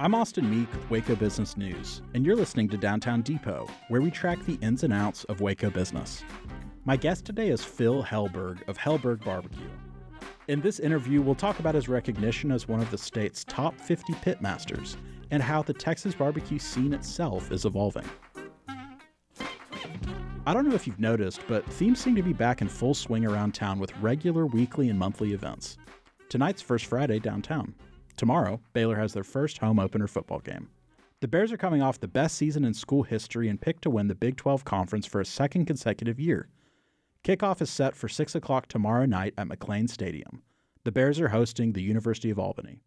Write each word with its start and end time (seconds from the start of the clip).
I'm 0.00 0.14
Austin 0.14 0.48
Meek 0.48 0.72
with 0.72 0.88
Waco 0.90 1.16
Business 1.16 1.56
News, 1.56 2.02
and 2.14 2.24
you're 2.24 2.36
listening 2.36 2.68
to 2.68 2.76
Downtown 2.76 3.20
Depot, 3.20 3.68
where 3.88 4.00
we 4.00 4.12
track 4.12 4.38
the 4.46 4.56
ins 4.62 4.84
and 4.84 4.92
outs 4.92 5.24
of 5.24 5.40
Waco 5.40 5.70
business. 5.70 6.22
My 6.84 6.96
guest 6.96 7.24
today 7.24 7.48
is 7.48 7.64
Phil 7.64 8.04
Helberg 8.04 8.60
of 8.68 8.78
Helberg 8.78 9.24
Barbecue. 9.24 9.68
In 10.46 10.60
this 10.60 10.78
interview, 10.78 11.20
we'll 11.20 11.34
talk 11.34 11.58
about 11.58 11.74
his 11.74 11.88
recognition 11.88 12.52
as 12.52 12.68
one 12.68 12.78
of 12.78 12.88
the 12.92 12.96
state's 12.96 13.42
top 13.42 13.74
50 13.80 14.12
pitmasters 14.12 14.94
and 15.32 15.42
how 15.42 15.64
the 15.64 15.74
Texas 15.74 16.14
barbecue 16.14 16.60
scene 16.60 16.92
itself 16.92 17.50
is 17.50 17.64
evolving. 17.64 18.08
I 20.46 20.54
don't 20.54 20.68
know 20.68 20.76
if 20.76 20.86
you've 20.86 21.00
noticed, 21.00 21.40
but 21.48 21.66
themes 21.72 21.98
seem 21.98 22.14
to 22.14 22.22
be 22.22 22.32
back 22.32 22.62
in 22.62 22.68
full 22.68 22.94
swing 22.94 23.26
around 23.26 23.52
town 23.52 23.80
with 23.80 23.96
regular 23.98 24.46
weekly 24.46 24.90
and 24.90 24.98
monthly 24.98 25.32
events. 25.32 25.76
Tonight's 26.28 26.62
First 26.62 26.86
Friday 26.86 27.18
downtown. 27.18 27.74
Tomorrow, 28.18 28.60
Baylor 28.72 28.96
has 28.96 29.12
their 29.12 29.22
first 29.22 29.58
home 29.58 29.78
opener 29.78 30.08
football 30.08 30.40
game. 30.40 30.70
The 31.20 31.28
Bears 31.28 31.52
are 31.52 31.56
coming 31.56 31.82
off 31.82 32.00
the 32.00 32.08
best 32.08 32.36
season 32.36 32.64
in 32.64 32.74
school 32.74 33.04
history 33.04 33.48
and 33.48 33.60
picked 33.60 33.82
to 33.82 33.90
win 33.90 34.08
the 34.08 34.14
Big 34.16 34.36
12 34.36 34.64
Conference 34.64 35.06
for 35.06 35.20
a 35.20 35.24
second 35.24 35.66
consecutive 35.66 36.18
year. 36.18 36.48
Kickoff 37.22 37.62
is 37.62 37.70
set 37.70 37.94
for 37.94 38.08
6 38.08 38.34
o'clock 38.34 38.66
tomorrow 38.66 39.06
night 39.06 39.34
at 39.38 39.46
McLane 39.46 39.88
Stadium. 39.88 40.42
The 40.82 40.90
Bears 40.90 41.20
are 41.20 41.28
hosting 41.28 41.72
the 41.72 41.82
University 41.82 42.28
of 42.28 42.40
Albany. 42.40 42.80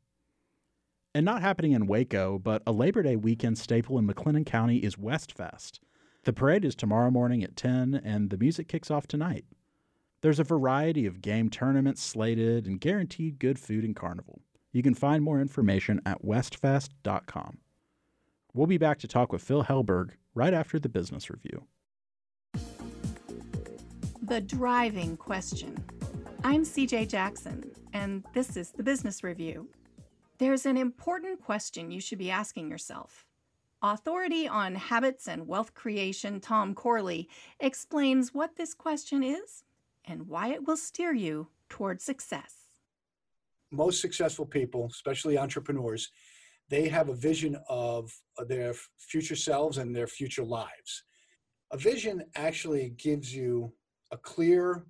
And 1.16 1.24
not 1.24 1.42
happening 1.42 1.72
in 1.72 1.88
Waco, 1.88 2.38
but 2.38 2.62
a 2.68 2.74
Labor 2.74 3.02
Day 3.02 3.16
weekend 3.16 3.58
staple 3.58 3.98
in 3.98 4.06
McLennan 4.06 4.46
County 4.46 4.80
is 4.80 4.98
Westfest. 4.98 5.80
The 6.26 6.34
parade 6.34 6.66
is 6.66 6.76
tomorrow 6.76 7.10
morning 7.10 7.42
at 7.42 7.56
10, 7.56 8.02
and 8.04 8.32
the 8.32 8.38
music 8.38 8.68
kicks 8.68 8.92
off 8.92 9.08
tonight. 9.08 9.46
There's 10.20 10.40
a 10.40 10.44
variety 10.44 11.06
of 11.06 11.22
game 11.22 11.50
tournaments 11.50 12.04
slated 12.04 12.68
and 12.68 12.82
guaranteed 12.82 13.40
good 13.40 13.58
food 13.58 13.86
and 13.86 13.96
carnival. 13.96 14.42
You 14.72 14.82
can 14.82 14.94
find 14.94 15.24
more 15.24 15.42
information 15.42 16.02
at 16.06 16.24
westfest.com. 16.24 17.58
We'll 18.54 18.68
be 18.68 18.78
back 18.78 19.00
to 19.00 19.08
talk 19.08 19.32
with 19.32 19.42
Phil 19.42 19.64
Helberg 19.66 20.12
right 20.34 20.54
after 20.54 20.80
the 20.80 20.90
business 20.90 21.30
review. 21.30 21.66
The 24.24 24.42
driving 24.42 25.18
question. 25.18 25.78
I'm 26.44 26.64
CJ 26.64 27.10
Jackson, 27.10 27.70
and 27.94 28.24
this 28.34 28.56
is 28.56 28.72
the 28.72 28.84
business 28.84 29.24
review. 29.24 29.68
There's 30.38 30.66
an 30.66 30.78
important 30.78 31.42
question 31.42 31.92
you 31.92 32.02
should 32.02 32.18
be 32.18 32.32
asking 32.32 32.70
yourself. 32.70 33.26
Authority 33.84 34.48
on 34.48 34.76
habits 34.76 35.28
and 35.28 35.48
wealth 35.48 35.74
creation, 35.74 36.40
Tom 36.40 36.74
Corley, 36.74 37.28
explains 37.60 38.34
what 38.34 38.56
this 38.56 38.74
question 38.74 39.24
is 39.24 39.64
and 40.06 40.28
why 40.28 40.50
it 40.50 40.68
will 40.68 40.78
steer 40.78 41.14
you 41.14 41.48
toward 41.68 42.02
success 42.02 42.61
most 43.72 44.02
successful 44.02 44.46
people, 44.46 44.88
especially 44.92 45.38
entrepreneurs, 45.38 46.10
they 46.70 46.88
have 46.88 47.10
a 47.10 47.16
vision 47.16 47.58
of 47.70 48.12
their 48.48 48.74
future 48.98 49.36
selves 49.36 49.78
and 49.78 49.96
their 49.96 50.08
future 50.08 50.44
lives. 50.44 51.04
A 51.72 51.78
vision 51.78 52.24
actually 52.36 52.94
gives 52.98 53.34
you 53.34 53.74
a 54.12 54.18
clear 54.18 54.86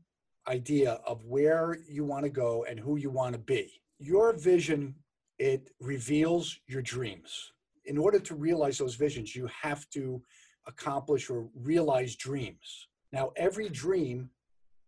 idea 0.47 0.99
of 1.05 1.23
where 1.25 1.77
you 1.87 2.03
want 2.03 2.23
to 2.23 2.29
go 2.29 2.65
and 2.67 2.79
who 2.79 2.97
you 2.97 3.09
want 3.09 3.33
to 3.33 3.39
be. 3.39 3.71
Your 3.99 4.33
vision, 4.33 4.95
it 5.37 5.69
reveals 5.79 6.59
your 6.67 6.81
dreams. 6.81 7.51
In 7.85 7.97
order 7.97 8.19
to 8.19 8.35
realize 8.35 8.77
those 8.77 8.95
visions, 8.95 9.35
you 9.35 9.47
have 9.61 9.89
to 9.91 10.21
accomplish 10.67 11.29
or 11.29 11.49
realize 11.55 12.15
dreams. 12.15 12.87
Now, 13.11 13.31
every 13.35 13.69
dream, 13.69 14.29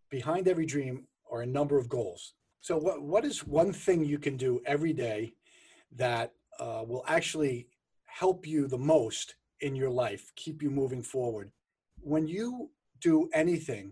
behind 0.09 0.47
every 0.47 0.65
dream, 0.65 1.07
are 1.31 1.41
a 1.41 1.47
number 1.47 1.77
of 1.77 1.89
goals. 1.89 2.33
So, 2.63 2.77
what, 2.77 3.01
what 3.01 3.25
is 3.25 3.45
one 3.45 3.73
thing 3.73 4.05
you 4.05 4.17
can 4.17 4.37
do 4.37 4.61
every 4.65 4.93
day 4.93 5.33
that 5.97 6.31
uh, 6.61 6.85
will 6.87 7.03
actually 7.09 7.67
help 8.05 8.47
you 8.47 8.67
the 8.67 8.77
most 8.77 9.35
in 9.59 9.75
your 9.75 9.89
life, 9.89 10.31
keep 10.37 10.63
you 10.63 10.71
moving 10.71 11.03
forward? 11.03 11.51
When 11.99 12.25
you 12.25 12.69
do 13.01 13.29
anything 13.33 13.91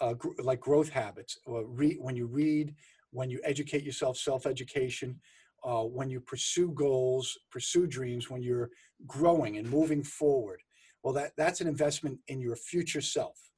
uh, 0.00 0.12
gr- 0.12 0.40
like 0.40 0.60
growth 0.60 0.90
habits, 0.90 1.38
or 1.44 1.66
re- 1.66 1.98
when 2.00 2.14
you 2.14 2.26
read, 2.26 2.72
when 3.10 3.30
you 3.30 3.40
educate 3.42 3.82
yourself, 3.82 4.16
self 4.16 4.46
education, 4.46 5.18
uh, 5.64 5.82
when 5.82 6.08
you 6.08 6.20
pursue 6.20 6.70
goals, 6.70 7.36
pursue 7.50 7.88
dreams, 7.88 8.30
when 8.30 8.42
you're 8.44 8.70
growing 9.08 9.56
and 9.56 9.68
moving 9.68 10.04
forward, 10.04 10.62
well, 11.02 11.14
that, 11.14 11.32
that's 11.36 11.60
an 11.60 11.66
investment 11.66 12.20
in 12.28 12.40
your 12.40 12.54
future 12.54 13.00
self. 13.00 13.50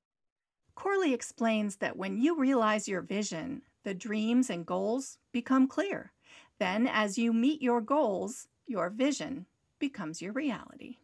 Corley 0.74 1.12
explains 1.12 1.76
that 1.76 1.98
when 1.98 2.16
you 2.16 2.38
realize 2.38 2.88
your 2.88 3.02
vision, 3.02 3.60
the 3.84 3.94
dreams 3.94 4.50
and 4.50 4.66
goals 4.66 5.18
become 5.32 5.66
clear. 5.66 6.12
Then, 6.58 6.86
as 6.86 7.16
you 7.16 7.32
meet 7.32 7.62
your 7.62 7.80
goals, 7.80 8.48
your 8.66 8.90
vision 8.90 9.46
becomes 9.78 10.20
your 10.20 10.32
reality. 10.32 10.98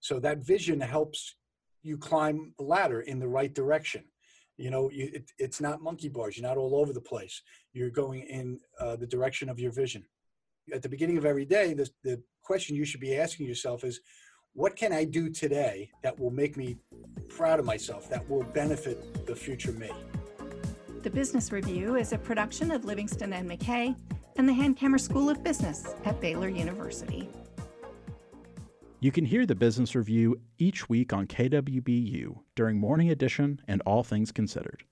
So, 0.00 0.18
that 0.20 0.38
vision 0.38 0.80
helps 0.80 1.34
you 1.82 1.98
climb 1.98 2.52
the 2.58 2.64
ladder 2.64 3.02
in 3.02 3.18
the 3.18 3.28
right 3.28 3.54
direction. 3.54 4.04
You 4.56 4.70
know, 4.70 4.90
you, 4.90 5.10
it, 5.12 5.30
it's 5.38 5.60
not 5.60 5.82
monkey 5.82 6.08
bars, 6.08 6.36
you're 6.36 6.48
not 6.48 6.56
all 6.56 6.76
over 6.76 6.92
the 6.92 7.00
place. 7.00 7.42
You're 7.72 7.90
going 7.90 8.22
in 8.22 8.58
uh, 8.80 8.96
the 8.96 9.06
direction 9.06 9.48
of 9.48 9.60
your 9.60 9.70
vision. 9.70 10.04
At 10.72 10.82
the 10.82 10.88
beginning 10.88 11.16
of 11.16 11.24
every 11.24 11.44
day, 11.44 11.74
the, 11.74 11.88
the 12.02 12.20
question 12.42 12.74
you 12.74 12.84
should 12.84 13.00
be 13.00 13.16
asking 13.16 13.46
yourself 13.46 13.84
is 13.84 14.00
what 14.54 14.74
can 14.74 14.92
I 14.92 15.04
do 15.04 15.30
today 15.30 15.90
that 16.02 16.18
will 16.18 16.30
make 16.30 16.56
me 16.56 16.78
proud 17.28 17.60
of 17.60 17.64
myself, 17.64 18.10
that 18.10 18.28
will 18.28 18.42
benefit 18.42 19.26
the 19.26 19.36
future 19.36 19.72
me? 19.72 19.90
The 21.02 21.10
Business 21.10 21.52
Review 21.52 21.94
is 21.94 22.12
a 22.12 22.18
production 22.18 22.72
of 22.72 22.84
Livingston 22.84 23.32
and 23.32 23.48
McKay 23.48 23.94
and 24.34 24.48
the 24.48 24.52
Hankamer 24.52 24.98
School 24.98 25.30
of 25.30 25.44
Business 25.44 25.94
at 26.04 26.20
Baylor 26.20 26.48
University. 26.48 27.28
You 28.98 29.12
can 29.12 29.24
hear 29.24 29.46
the 29.46 29.54
Business 29.54 29.94
Review 29.94 30.40
each 30.58 30.88
week 30.88 31.12
on 31.12 31.28
KWBU 31.28 32.40
during 32.56 32.80
Morning 32.80 33.10
Edition 33.10 33.60
and 33.68 33.80
All 33.82 34.02
Things 34.02 34.32
Considered. 34.32 34.82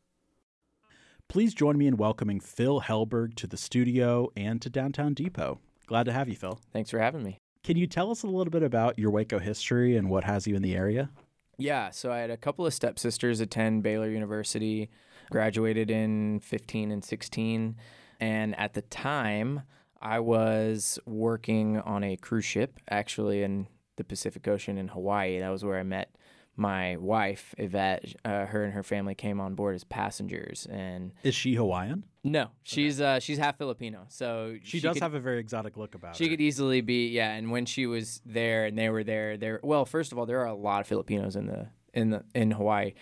Please 1.29 1.53
join 1.53 1.77
me 1.77 1.89
in 1.89 1.97
welcoming 1.97 2.39
Phil 2.39 2.83
Helberg 2.83 3.35
to 3.35 3.49
the 3.49 3.57
studio 3.57 4.31
and 4.37 4.63
to 4.63 4.71
Downtown 4.71 5.13
Depot. 5.13 5.59
Glad 5.89 6.05
to 6.05 6.13
have 6.13 6.29
you, 6.29 6.37
Phil. 6.37 6.61
Thanks 6.73 6.91
for 6.91 7.01
having 7.01 7.25
me. 7.25 7.39
Can 7.65 7.77
you 7.77 7.89
tell 7.89 8.13
us 8.13 8.23
a 8.23 8.29
little 8.29 8.53
bit 8.53 8.63
about 8.63 8.97
your 8.97 9.11
Waco 9.11 9.41
history 9.41 9.97
and 9.97 10.09
what 10.09 10.23
has 10.23 10.47
you 10.47 10.55
in 10.55 10.63
the 10.63 10.77
area? 10.77 11.11
Yeah, 11.59 11.91
so 11.91 12.13
I 12.13 12.19
had 12.19 12.31
a 12.31 12.37
couple 12.37 12.65
of 12.65 12.75
stepsisters 12.75 13.41
attend 13.41 13.83
Baylor 13.83 14.09
University 14.09 14.89
graduated 15.31 15.91
in 15.91 16.41
15 16.41 16.91
and 16.91 17.05
16. 17.05 17.77
And 18.21 18.59
at 18.59 18.75
the 18.75 18.83
time, 18.83 19.63
I 20.01 20.21
was 20.21 20.99
working 21.07 21.79
on 21.81 22.05
a 22.05 22.17
cruise 22.17 22.45
ship, 22.45 22.79
actually 22.89 23.43
in 23.43 23.67
the 23.97 24.05
Pacific 24.05 24.47
Ocean 24.47 24.79
in 24.79 24.89
Hawaii. 24.89 25.41
That 25.41 25.49
was 25.51 25.65
where 25.65 25.79
I 25.79 25.83
met 25.83 26.15
my 26.57 26.97
wife, 26.97 27.55
Yvette. 27.59 28.15
Uh, 28.25 28.47
her 28.47 28.65
and 28.65 28.73
her 28.73 28.83
family 28.83 29.15
came 29.15 29.41
on 29.41 29.55
board 29.55 29.75
as 29.75 29.85
passengers. 29.85 30.67
And 30.71 31.13
is 31.23 31.35
she 31.35 31.55
Hawaiian? 31.55 32.05
No, 32.25 32.49
she's 32.63 33.01
okay. 33.01 33.17
uh, 33.17 33.19
she's 33.21 33.39
half 33.39 33.59
Filipino. 33.59 34.07
So 34.09 34.57
she, 34.63 34.79
she 34.79 34.81
does 34.81 34.95
could, 34.95 35.03
have 35.03 35.15
a 35.15 35.21
very 35.21 35.39
exotic 35.39 35.77
look 35.77 35.95
about 35.95 36.17
she 36.17 36.25
her. 36.25 36.27
She 36.27 36.31
could 36.31 36.41
easily 36.41 36.81
be, 36.81 37.09
yeah. 37.09 37.33
And 37.33 37.51
when 37.51 37.67
she 37.67 37.87
was 37.87 38.21
there 38.25 38.65
and 38.65 38.77
they 38.77 38.89
were 38.89 39.05
there, 39.05 39.37
there. 39.37 39.61
Well, 39.63 39.85
first 39.85 40.13
of 40.13 40.19
all, 40.19 40.27
there 40.27 40.41
are 40.41 40.47
a 40.47 40.55
lot 40.55 40.81
of 40.81 40.87
Filipinos 40.87 41.37
in 41.37 41.47
the 41.47 41.69
in 41.93 42.11
the 42.11 42.25
in 42.35 42.51
Hawaii. 42.51 42.95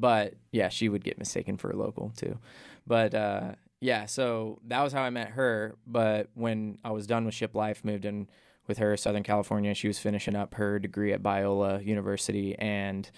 But 0.00 0.34
yeah, 0.50 0.70
she 0.70 0.88
would 0.88 1.04
get 1.04 1.18
mistaken 1.18 1.58
for 1.58 1.70
a 1.70 1.76
local 1.76 2.12
too. 2.16 2.38
But 2.86 3.14
uh, 3.14 3.52
yeah, 3.80 4.06
so 4.06 4.58
that 4.66 4.82
was 4.82 4.92
how 4.92 5.02
I 5.02 5.10
met 5.10 5.30
her. 5.30 5.76
But 5.86 6.30
when 6.34 6.78
I 6.82 6.90
was 6.90 7.06
done 7.06 7.26
with 7.26 7.34
Ship 7.34 7.54
Life, 7.54 7.84
moved 7.84 8.06
in 8.06 8.28
with 8.66 8.78
her, 8.78 8.96
Southern 8.96 9.22
California. 9.22 9.74
She 9.74 9.88
was 9.88 9.98
finishing 9.98 10.36
up 10.36 10.54
her 10.54 10.78
degree 10.78 11.12
at 11.12 11.22
Biola 11.22 11.84
University. 11.84 12.56
And 12.58 13.10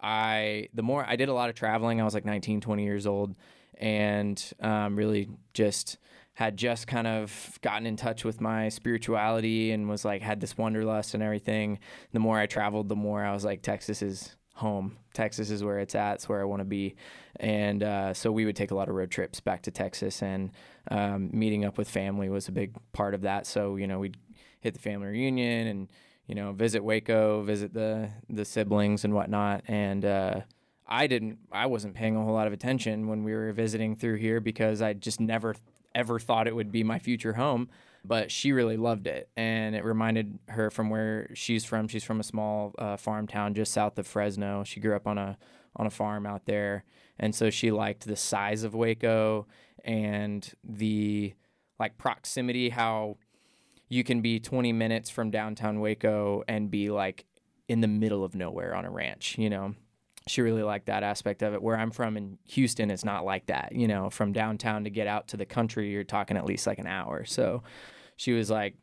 I, 0.00 0.68
the 0.72 0.82
more 0.82 1.04
I 1.06 1.16
did 1.16 1.28
a 1.28 1.34
lot 1.34 1.50
of 1.50 1.56
traveling, 1.56 2.00
I 2.00 2.04
was 2.04 2.14
like 2.14 2.24
19, 2.24 2.60
20 2.60 2.84
years 2.84 3.06
old, 3.06 3.34
and 3.76 4.42
um, 4.60 4.96
really 4.96 5.28
just 5.52 5.98
had 6.34 6.56
just 6.56 6.86
kind 6.86 7.06
of 7.06 7.58
gotten 7.60 7.86
in 7.86 7.96
touch 7.96 8.24
with 8.24 8.40
my 8.40 8.68
spirituality 8.70 9.72
and 9.72 9.88
was 9.88 10.04
like 10.04 10.22
had 10.22 10.40
this 10.40 10.56
wanderlust 10.56 11.12
and 11.12 11.22
everything. 11.22 11.80
The 12.12 12.20
more 12.20 12.38
I 12.38 12.46
traveled, 12.46 12.88
the 12.88 12.96
more 12.96 13.22
I 13.24 13.32
was 13.32 13.44
like, 13.44 13.62
Texas 13.62 14.00
is 14.00 14.36
home. 14.60 14.96
Texas 15.12 15.50
is 15.50 15.64
where 15.64 15.78
it's 15.80 15.94
at. 15.94 16.14
It's 16.14 16.28
where 16.28 16.40
I 16.40 16.44
want 16.44 16.60
to 16.60 16.64
be. 16.64 16.94
And 17.40 17.82
uh, 17.82 18.14
so 18.14 18.30
we 18.30 18.44
would 18.44 18.56
take 18.56 18.70
a 18.70 18.74
lot 18.74 18.88
of 18.88 18.94
road 18.94 19.10
trips 19.10 19.40
back 19.40 19.62
to 19.62 19.70
Texas, 19.70 20.22
and 20.22 20.52
um, 20.90 21.30
meeting 21.32 21.64
up 21.64 21.76
with 21.78 21.88
family 21.88 22.28
was 22.28 22.48
a 22.48 22.52
big 22.52 22.74
part 22.92 23.14
of 23.14 23.22
that. 23.22 23.46
So 23.46 23.76
you 23.76 23.86
know 23.86 23.98
we'd 23.98 24.16
hit 24.60 24.74
the 24.74 24.80
family 24.80 25.08
reunion 25.08 25.66
and 25.66 25.88
you 26.26 26.34
know 26.34 26.52
visit 26.52 26.84
Waco, 26.84 27.42
visit 27.42 27.74
the 27.74 28.10
the 28.28 28.44
siblings 28.44 29.04
and 29.04 29.14
whatnot, 29.14 29.64
and. 29.66 30.04
Uh, 30.04 30.40
I 30.92 31.06
didn't 31.06 31.38
I 31.52 31.66
wasn't 31.66 31.94
paying 31.94 32.16
a 32.16 32.24
whole 32.24 32.34
lot 32.34 32.48
of 32.48 32.52
attention 32.52 33.06
when 33.06 33.22
we 33.22 33.32
were 33.32 33.52
visiting 33.52 33.94
through 33.94 34.16
here 34.16 34.40
because 34.40 34.82
I 34.82 34.92
just 34.92 35.20
never 35.20 35.54
ever 35.94 36.18
thought 36.18 36.48
it 36.48 36.54
would 36.56 36.72
be 36.72 36.82
my 36.82 36.98
future 36.98 37.34
home 37.34 37.68
but 38.04 38.30
she 38.30 38.52
really 38.52 38.76
loved 38.76 39.06
it 39.06 39.28
and 39.36 39.74
it 39.74 39.84
reminded 39.84 40.38
her 40.48 40.70
from 40.70 40.90
where 40.90 41.30
she's 41.34 41.64
from. 41.64 41.88
She's 41.88 42.04
from 42.04 42.20
a 42.20 42.24
small 42.24 42.74
uh, 42.78 42.96
farm 42.96 43.26
town 43.26 43.54
just 43.54 43.72
south 43.72 43.98
of 43.98 44.06
fresno. 44.06 44.64
She 44.64 44.80
grew 44.80 44.96
up 44.96 45.06
on 45.06 45.18
a 45.18 45.38
on 45.76 45.86
a 45.86 45.90
farm 45.90 46.26
out 46.26 46.46
there 46.46 46.84
and 47.18 47.34
so 47.34 47.50
she 47.50 47.70
liked 47.70 48.06
the 48.06 48.16
size 48.16 48.64
of 48.64 48.74
waco 48.74 49.46
and 49.84 50.52
the 50.64 51.32
like 51.78 51.96
proximity 51.96 52.70
how 52.70 53.16
you 53.88 54.02
can 54.02 54.20
be 54.20 54.40
20 54.40 54.72
minutes 54.72 55.10
from 55.10 55.30
downtown 55.30 55.80
waco 55.80 56.42
and 56.48 56.70
be 56.70 56.90
like 56.90 57.24
in 57.68 57.80
the 57.80 57.88
middle 57.88 58.24
of 58.24 58.34
nowhere 58.34 58.74
on 58.74 58.84
a 58.84 58.90
ranch 58.90 59.38
you 59.38 59.48
know 59.48 59.74
she 60.26 60.42
really 60.42 60.62
liked 60.62 60.86
that 60.86 61.02
aspect 61.02 61.42
of 61.42 61.54
it. 61.54 61.62
Where 61.62 61.76
I'm 61.76 61.90
from 61.90 62.16
in 62.16 62.38
Houston, 62.48 62.90
it's 62.90 63.04
not 63.04 63.24
like 63.24 63.46
that. 63.46 63.72
You 63.72 63.88
know, 63.88 64.10
from 64.10 64.32
downtown 64.32 64.84
to 64.84 64.90
get 64.90 65.06
out 65.06 65.28
to 65.28 65.36
the 65.36 65.46
country, 65.46 65.90
you're 65.90 66.04
talking 66.04 66.36
at 66.36 66.44
least 66.44 66.66
like 66.66 66.78
an 66.78 66.86
hour. 66.86 67.24
So 67.24 67.62
she 68.16 68.32
was 68.32 68.50
like, 68.50 68.76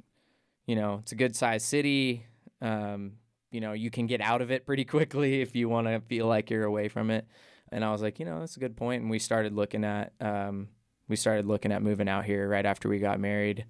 you 0.65 0.75
know, 0.75 0.99
it's 1.01 1.11
a 1.11 1.15
good 1.15 1.35
sized 1.35 1.65
city. 1.65 2.25
Um, 2.61 3.13
you 3.51 3.61
know, 3.61 3.73
you 3.73 3.89
can 3.89 4.07
get 4.07 4.21
out 4.21 4.41
of 4.41 4.51
it 4.51 4.65
pretty 4.65 4.83
quickly 4.85 5.41
if 5.41 5.55
you 5.55 5.69
want 5.69 5.87
to 5.87 6.01
feel 6.01 6.27
like 6.27 6.49
you're 6.49 6.65
away 6.65 6.89
from 6.89 7.09
it. 7.11 7.25
And 7.71 7.83
I 7.83 7.91
was 7.91 8.01
like, 8.01 8.19
you 8.19 8.25
know, 8.25 8.39
that's 8.39 8.57
a 8.57 8.59
good 8.59 8.75
point. 8.75 9.01
And 9.01 9.11
we 9.11 9.19
started 9.19 9.53
looking 9.53 9.83
at, 9.83 10.13
um, 10.19 10.69
we 11.07 11.15
started 11.15 11.45
looking 11.45 11.71
at 11.71 11.81
moving 11.81 12.09
out 12.09 12.25
here 12.25 12.47
right 12.47 12.65
after 12.65 12.89
we 12.89 12.99
got 12.99 13.19
married. 13.19 13.65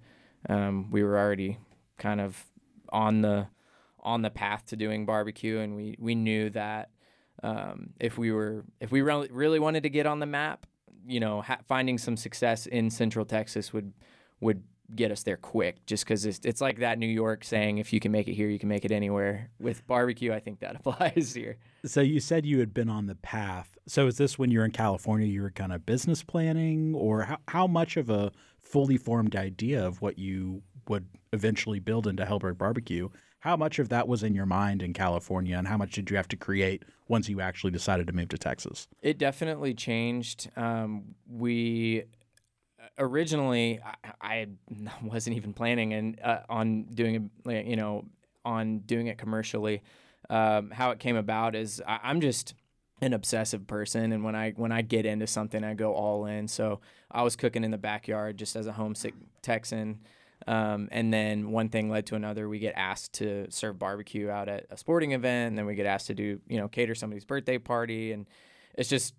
Um, 0.48 0.90
we 0.90 1.02
were 1.02 1.18
already 1.18 1.58
kind 1.98 2.20
of 2.20 2.44
on 2.90 3.22
the 3.22 3.48
on 4.00 4.22
the 4.22 4.30
path 4.30 4.66
to 4.66 4.76
doing 4.76 5.04
barbecue, 5.04 5.58
and 5.58 5.76
we 5.76 5.96
we 5.98 6.14
knew 6.14 6.50
that 6.50 6.90
um, 7.42 7.90
if 8.00 8.18
we 8.18 8.32
were 8.32 8.64
if 8.80 8.90
we 8.90 9.00
really 9.00 9.28
really 9.30 9.58
wanted 9.58 9.82
to 9.84 9.90
get 9.90 10.06
on 10.06 10.18
the 10.18 10.26
map, 10.26 10.66
you 11.06 11.20
know, 11.20 11.42
ha- 11.42 11.58
finding 11.66 11.98
some 11.98 12.16
success 12.16 12.66
in 12.66 12.90
Central 12.90 13.24
Texas 13.24 13.72
would 13.72 13.92
would 14.40 14.62
get 14.94 15.10
us 15.10 15.22
there 15.22 15.36
quick. 15.36 15.84
Just 15.86 16.04
because 16.04 16.24
it's 16.24 16.40
it's 16.44 16.60
like 16.60 16.78
that 16.78 16.98
New 16.98 17.06
York 17.06 17.44
saying, 17.44 17.78
if 17.78 17.92
you 17.92 18.00
can 18.00 18.12
make 18.12 18.28
it 18.28 18.34
here, 18.34 18.48
you 18.48 18.58
can 18.58 18.68
make 18.68 18.84
it 18.84 18.92
anywhere. 18.92 19.50
With 19.58 19.86
barbecue, 19.86 20.32
I 20.32 20.40
think 20.40 20.60
that 20.60 20.76
applies 20.84 21.34
here. 21.34 21.58
So 21.84 22.00
you 22.00 22.20
said 22.20 22.46
you 22.46 22.60
had 22.60 22.74
been 22.74 22.88
on 22.88 23.06
the 23.06 23.14
path. 23.14 23.76
So 23.86 24.06
is 24.06 24.18
this 24.18 24.38
when 24.38 24.50
you're 24.50 24.64
in 24.64 24.72
California? 24.72 25.26
You 25.26 25.42
were 25.42 25.50
kind 25.50 25.72
of 25.72 25.86
business 25.86 26.22
planning, 26.22 26.94
or 26.94 27.22
how 27.22 27.38
how 27.48 27.66
much 27.66 27.96
of 27.96 28.10
a 28.10 28.32
fully 28.60 28.96
formed 28.96 29.34
idea 29.34 29.86
of 29.86 30.02
what 30.02 30.18
you 30.18 30.62
would 30.88 31.06
eventually 31.32 31.80
build 31.80 32.06
into 32.06 32.24
Helberg 32.24 32.58
Barbecue 32.58 33.08
how 33.40 33.56
much 33.56 33.78
of 33.78 33.88
that 33.90 34.08
was 34.08 34.22
in 34.22 34.34
your 34.34 34.46
mind 34.46 34.82
in 34.82 34.92
California, 34.92 35.56
and 35.56 35.68
how 35.68 35.76
much 35.76 35.92
did 35.92 36.10
you 36.10 36.16
have 36.16 36.28
to 36.28 36.36
create 36.36 36.82
once 37.06 37.28
you 37.28 37.40
actually 37.40 37.70
decided 37.70 38.06
to 38.08 38.12
move 38.12 38.28
to 38.30 38.38
Texas? 38.38 38.88
It 39.00 39.16
definitely 39.16 39.74
changed. 39.74 40.50
Um, 40.56 41.14
we 41.30 42.04
originally, 42.98 43.80
I, 44.02 44.12
I, 44.20 44.46
wasn't 45.02 45.36
even 45.36 45.52
planning 45.52 45.92
and 45.92 46.20
uh, 46.20 46.40
on 46.48 46.84
doing 46.92 47.30
you 47.46 47.76
know, 47.76 48.06
on 48.44 48.80
doing 48.80 49.06
it 49.06 49.18
commercially. 49.18 49.82
Um, 50.28 50.70
how 50.72 50.90
it 50.90 50.98
came 50.98 51.16
about 51.16 51.54
is 51.54 51.80
I, 51.86 52.00
I'm 52.02 52.20
just 52.20 52.54
an 53.00 53.12
obsessive 53.12 53.68
person 53.68 54.10
and 54.10 54.24
when 54.24 54.34
I 54.34 54.50
when 54.56 54.72
I 54.72 54.82
get 54.82 55.06
into 55.06 55.28
something 55.28 55.62
I 55.62 55.74
go 55.74 55.94
all 55.94 56.26
in. 56.26 56.48
So 56.48 56.80
I 57.08 57.22
was 57.22 57.36
cooking 57.36 57.62
in 57.62 57.70
the 57.70 57.78
backyard 57.78 58.36
just 58.36 58.56
as 58.56 58.66
a 58.66 58.72
homesick 58.72 59.14
Texan 59.42 60.00
um, 60.48 60.88
and 60.90 61.12
then 61.12 61.50
one 61.50 61.68
thing 61.68 61.90
led 61.90 62.06
to 62.06 62.14
another. 62.14 62.48
We 62.48 62.58
get 62.58 62.74
asked 62.76 63.14
to 63.14 63.46
serve 63.50 63.78
barbecue 63.78 64.30
out 64.30 64.48
at 64.48 64.66
a 64.70 64.76
sporting 64.76 65.12
event, 65.12 65.48
and 65.48 65.58
then 65.58 65.66
we 65.66 65.74
get 65.74 65.86
asked 65.86 66.08
to 66.08 66.14
do, 66.14 66.40
you 66.48 66.58
know, 66.58 66.68
cater 66.68 66.94
somebody's 66.94 67.24
birthday 67.24 67.58
party, 67.58 68.12
and 68.12 68.26
it's 68.76 68.88
just 68.88 69.14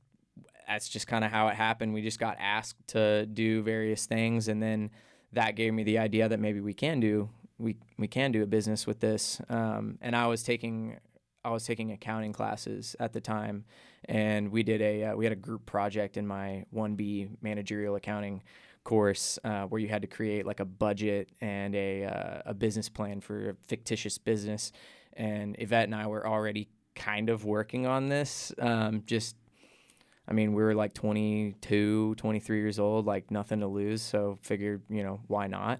that's 0.67 0.89
just 0.89 1.07
kind 1.07 1.23
of 1.23 1.31
how 1.31 1.47
it 1.47 1.55
happened. 1.55 1.93
We 1.93 2.01
just 2.01 2.19
got 2.19 2.37
asked 2.39 2.75
to 2.89 3.25
do 3.25 3.61
various 3.61 4.05
things, 4.05 4.47
and 4.47 4.61
then 4.61 4.91
that 5.33 5.55
gave 5.55 5.73
me 5.73 5.83
the 5.83 5.99
idea 5.99 6.27
that 6.27 6.39
maybe 6.39 6.59
we 6.59 6.73
can 6.73 6.99
do 6.99 7.29
we 7.59 7.75
we 7.97 8.07
can 8.07 8.31
do 8.31 8.41
a 8.41 8.47
business 8.47 8.87
with 8.87 8.99
this. 8.99 9.39
Um, 9.49 9.99
and 10.01 10.15
I 10.15 10.25
was 10.27 10.41
taking 10.41 10.97
I 11.43 11.51
was 11.51 11.65
taking 11.65 11.91
accounting 11.91 12.33
classes 12.33 12.95
at 12.99 13.13
the 13.13 13.21
time, 13.21 13.65
and 14.05 14.51
we 14.51 14.63
did 14.63 14.81
a 14.81 15.03
uh, 15.05 15.15
we 15.15 15.25
had 15.25 15.33
a 15.33 15.35
group 15.35 15.65
project 15.65 16.17
in 16.17 16.25
my 16.25 16.65
1B 16.73 17.37
managerial 17.41 17.95
accounting 17.95 18.41
course 18.83 19.39
uh, 19.43 19.63
where 19.63 19.79
you 19.79 19.87
had 19.87 20.01
to 20.01 20.07
create 20.07 20.45
like 20.45 20.59
a 20.59 20.65
budget 20.65 21.29
and 21.41 21.75
a, 21.75 22.05
uh, 22.05 22.41
a 22.47 22.53
business 22.53 22.89
plan 22.89 23.21
for 23.21 23.51
a 23.51 23.55
fictitious 23.67 24.17
business. 24.17 24.71
And 25.13 25.55
Yvette 25.59 25.85
and 25.85 25.95
I 25.95 26.07
were 26.07 26.27
already 26.27 26.69
kind 26.95 27.29
of 27.29 27.45
working 27.45 27.87
on 27.87 28.09
this. 28.09 28.53
Um, 28.59 29.03
just, 29.05 29.35
I 30.27 30.33
mean, 30.33 30.53
we 30.53 30.63
were 30.63 30.75
like 30.75 30.93
22, 30.93 32.15
23 32.15 32.57
years 32.59 32.79
old, 32.79 33.05
like 33.05 33.31
nothing 33.31 33.59
to 33.61 33.67
lose. 33.67 34.01
So 34.01 34.37
figured, 34.41 34.83
you 34.89 35.03
know, 35.03 35.21
why 35.27 35.47
not? 35.47 35.79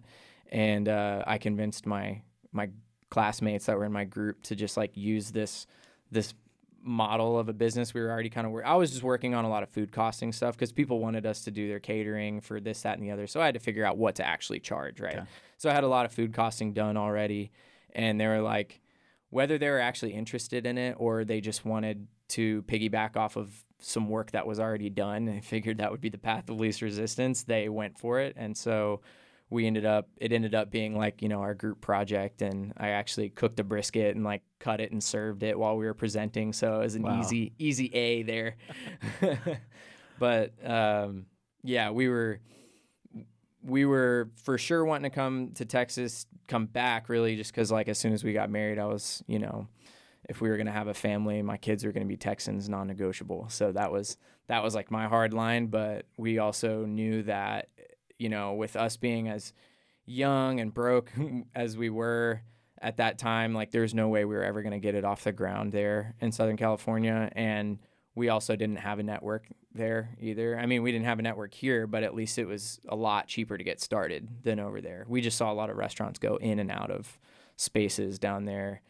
And 0.52 0.88
uh, 0.90 1.24
I 1.28 1.38
convinced 1.38 1.86
my 1.86 2.22
my 2.52 2.70
classmates 3.12 3.68
that 3.68 3.78
were 3.78 3.86
in 3.86 3.92
my 3.92 4.06
group 4.06 4.42
to 4.44 4.56
just 4.56 4.78
like 4.78 4.96
use 4.96 5.32
this 5.32 5.68
this 6.12 6.34
model 6.82 7.38
of 7.38 7.50
a 7.50 7.54
business 7.54 7.94
we 7.94 8.02
were 8.02 8.10
already 8.10 8.30
kind 8.30 8.48
of 8.48 8.54
i 8.66 8.76
was 8.76 8.92
just 8.92 9.04
working 9.04 9.36
on 9.36 9.46
a 9.46 9.50
lot 9.50 9.64
of 9.64 9.70
food 9.70 9.92
costing 9.92 10.32
stuff 10.32 10.56
because 10.56 10.72
people 10.72 11.00
wanted 11.00 11.26
us 11.26 11.44
to 11.44 11.52
do 11.52 11.68
their 11.68 11.80
catering 11.80 12.40
for 12.42 12.60
this 12.60 12.82
that 12.82 12.98
and 12.98 13.06
the 13.06 13.12
other 13.12 13.28
so 13.28 13.42
i 13.42 13.46
had 13.46 13.54
to 13.54 13.60
figure 13.60 13.86
out 13.86 13.98
what 13.98 14.16
to 14.16 14.26
actually 14.26 14.60
charge 14.60 15.00
right 15.00 15.18
okay. 15.18 15.26
so 15.58 15.70
i 15.70 15.74
had 15.74 15.84
a 15.84 15.88
lot 15.88 16.06
of 16.06 16.12
food 16.12 16.34
costing 16.34 16.74
done 16.74 16.96
already 16.96 17.52
and 17.94 18.20
they 18.20 18.28
were 18.28 18.42
like 18.42 18.82
whether 19.30 19.58
they 19.58 19.70
were 19.70 19.80
actually 19.80 20.14
interested 20.14 20.66
in 20.66 20.78
it 20.78 20.96
or 20.98 21.24
they 21.24 21.42
just 21.42 21.66
wanted 21.66 22.08
to 22.28 22.64
piggyback 22.64 23.16
off 23.16 23.36
of 23.36 23.64
some 23.80 24.10
work 24.10 24.32
that 24.32 24.48
was 24.48 24.60
already 24.60 24.90
done 24.90 25.28
and 25.28 25.44
figured 25.44 25.78
that 25.78 25.92
would 25.92 26.02
be 26.02 26.10
the 26.10 26.18
path 26.18 26.50
of 26.50 26.60
least 26.60 26.82
resistance 26.82 27.44
they 27.44 27.70
went 27.70 27.98
for 27.98 28.20
it 28.20 28.34
and 28.38 28.56
so 28.56 29.02
we 29.50 29.66
ended 29.66 29.86
up 29.86 30.08
it 30.18 30.32
ended 30.32 30.54
up 30.54 30.70
being 30.70 30.96
like 30.96 31.22
you 31.22 31.30
know 31.30 31.42
our 31.42 31.54
group 31.54 31.82
project 31.82 32.42
and 32.42 32.74
i 32.78 32.90
actually 32.90 33.30
cooked 33.30 33.60
a 33.60 33.64
brisket 33.64 34.16
and 34.16 34.24
like 34.24 34.42
cut 34.60 34.80
it 34.80 34.92
and 34.92 35.04
served 35.04 35.44
it 35.44 35.58
while 35.58 35.76
we 35.76 35.86
were 35.86 35.94
presenting 35.94 36.54
so 36.54 36.76
it 36.76 36.84
was 36.84 36.96
an 36.96 37.04
wow. 37.04 37.20
easy 37.20 37.54
easy 37.58 37.94
a 37.94 38.24
there 38.24 38.56
but 40.20 40.54
um, 40.68 41.26
yeah 41.64 41.90
we 41.90 42.08
were 42.10 42.40
we 43.64 43.86
were 43.86 44.30
for 44.44 44.58
sure 44.58 44.86
wanting 44.86 45.10
to 45.10 45.16
come 45.16 45.52
to 45.56 45.66
texas 45.66 46.26
come 46.48 46.66
back 46.66 47.10
really 47.10 47.36
just 47.36 47.52
because 47.52 47.72
like 47.72 47.88
as 47.88 47.98
soon 47.98 48.14
as 48.14 48.24
we 48.24 48.34
got 48.34 48.50
married 48.50 48.80
i 48.80 48.86
was 48.86 49.24
you 49.28 49.40
know 49.40 49.68
if 50.28 50.42
we 50.42 50.50
were 50.50 50.58
going 50.58 50.68
to 50.68 50.72
have 50.72 50.88
a 50.88 50.94
family 50.94 51.42
my 51.42 51.58
kids 51.58 51.84
were 51.84 51.92
going 51.92 52.06
to 52.06 52.08
be 52.08 52.18
texans 52.18 52.70
non-negotiable 52.70 53.48
so 53.50 53.72
that 53.72 53.92
was 53.92 54.18
that 54.48 54.64
was 54.64 54.74
like 54.76 54.90
my 54.92 55.08
hard 55.08 55.34
line 55.34 55.68
but 55.68 56.06
we 56.18 56.40
also 56.40 56.86
knew 56.86 57.24
that 57.24 57.68
you 58.20 58.30
know, 58.30 58.54
with 58.54 58.76
us 58.76 58.98
being 58.98 59.28
as 59.28 59.54
young 60.06 60.60
and 60.60 60.72
broke 60.74 61.12
as 61.56 61.76
we 61.76 61.90
were 61.90 62.42
at 62.82 62.98
that 62.98 63.18
time, 63.18 63.54
like 63.54 63.72
there's 63.72 63.96
no 63.96 64.08
way 64.10 64.26
we 64.26 64.36
were 64.36 64.44
ever 64.44 64.62
going 64.62 64.74
to 64.74 64.80
get 64.80 64.94
it 64.94 65.04
off 65.04 65.24
the 65.24 65.32
ground 65.32 65.72
there 65.72 66.14
in 66.22 66.32
Southern 66.32 66.58
California. 66.58 67.32
And 67.36 67.80
we 68.16 68.30
also 68.30 68.56
didn't 68.56 68.78
have 68.78 69.00
a 69.00 69.04
network 69.04 69.48
there 69.74 70.10
either. 70.20 70.58
I 70.58 70.66
mean, 70.66 70.84
we 70.84 70.92
didn't 70.92 71.06
have 71.06 71.20
a 71.20 71.24
network 71.24 71.54
here, 71.54 71.88
but 71.88 72.04
at 72.04 72.14
least 72.14 72.38
it 72.38 72.46
was 72.46 72.80
a 72.88 72.96
lot 72.96 73.28
cheaper 73.28 73.58
to 73.58 73.64
get 73.64 73.82
started 73.82 74.28
than 74.44 74.60
over 74.60 74.82
there. 74.82 75.06
We 75.08 75.22
just 75.22 75.38
saw 75.38 75.52
a 75.52 75.54
lot 75.54 75.70
of 75.70 75.78
restaurants 75.78 76.20
go 76.20 76.36
in 76.38 76.60
and 76.60 76.72
out 76.72 76.92
of 76.92 77.20
spaces 77.56 78.20
down 78.20 78.46
there 78.46 78.82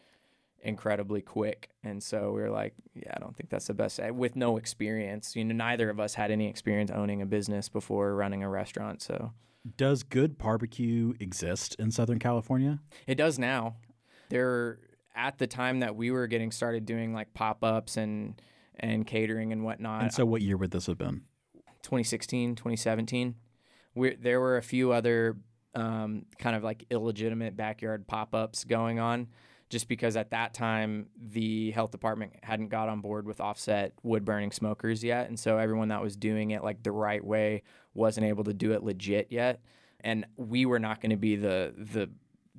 incredibly 0.62 1.22
quick. 1.22 1.70
And 1.82 2.02
so 2.02 2.32
we 2.32 2.40
were 2.40 2.50
like, 2.50 2.74
yeah, 2.94 3.12
I 3.16 3.20
don't 3.20 3.36
think 3.36 3.50
that's 3.50 3.66
the 3.66 3.74
best. 3.74 4.00
With 4.12 4.36
no 4.36 4.56
experience, 4.56 5.34
you 5.36 5.44
know, 5.44 5.54
neither 5.54 5.90
of 5.90 6.00
us 6.00 6.14
had 6.14 6.30
any 6.30 6.48
experience 6.48 6.90
owning 6.90 7.22
a 7.22 7.26
business 7.26 7.68
before 7.68 8.14
running 8.14 8.42
a 8.42 8.48
restaurant. 8.48 9.02
So, 9.02 9.32
does 9.76 10.02
good 10.02 10.38
barbecue 10.38 11.12
exist 11.20 11.76
in 11.78 11.90
Southern 11.90 12.18
California? 12.18 12.80
It 13.06 13.16
does 13.16 13.38
now. 13.38 13.76
There, 14.30 14.78
at 15.14 15.38
the 15.38 15.46
time 15.46 15.80
that 15.80 15.96
we 15.96 16.10
were 16.10 16.26
getting 16.26 16.50
started 16.50 16.86
doing 16.86 17.12
like 17.12 17.34
pop 17.34 17.62
ups 17.64 17.96
and 17.96 18.40
and 18.78 19.06
catering 19.06 19.52
and 19.52 19.64
whatnot. 19.64 20.02
And 20.02 20.12
so, 20.12 20.24
what 20.24 20.42
year 20.42 20.56
would 20.56 20.70
this 20.70 20.86
have 20.86 20.98
been? 20.98 21.22
2016, 21.82 22.54
2017. 22.56 23.34
We, 23.94 24.14
there 24.14 24.40
were 24.40 24.56
a 24.56 24.62
few 24.62 24.92
other 24.92 25.36
um, 25.74 26.26
kind 26.38 26.56
of 26.56 26.62
like 26.62 26.86
illegitimate 26.90 27.56
backyard 27.56 28.06
pop 28.06 28.34
ups 28.34 28.64
going 28.64 28.98
on 28.98 29.28
just 29.70 29.88
because 29.88 30.16
at 30.16 30.30
that 30.30 30.52
time 30.52 31.06
the 31.16 31.70
health 31.70 31.90
department 31.90 32.32
hadn't 32.42 32.68
got 32.68 32.88
on 32.88 33.00
board 33.00 33.26
with 33.26 33.40
offset 33.40 33.92
wood 34.02 34.24
burning 34.24 34.52
smokers 34.52 35.02
yet 35.02 35.28
and 35.28 35.38
so 35.38 35.56
everyone 35.56 35.88
that 35.88 36.02
was 36.02 36.16
doing 36.16 36.50
it 36.50 36.62
like 36.62 36.82
the 36.82 36.92
right 36.92 37.24
way 37.24 37.62
wasn't 37.94 38.26
able 38.26 38.44
to 38.44 38.52
do 38.52 38.72
it 38.72 38.82
legit 38.82 39.28
yet 39.30 39.60
and 40.00 40.26
we 40.36 40.66
were 40.66 40.78
not 40.78 41.00
going 41.00 41.10
to 41.10 41.16
be 41.16 41.36
the 41.36 41.72
the 41.76 42.10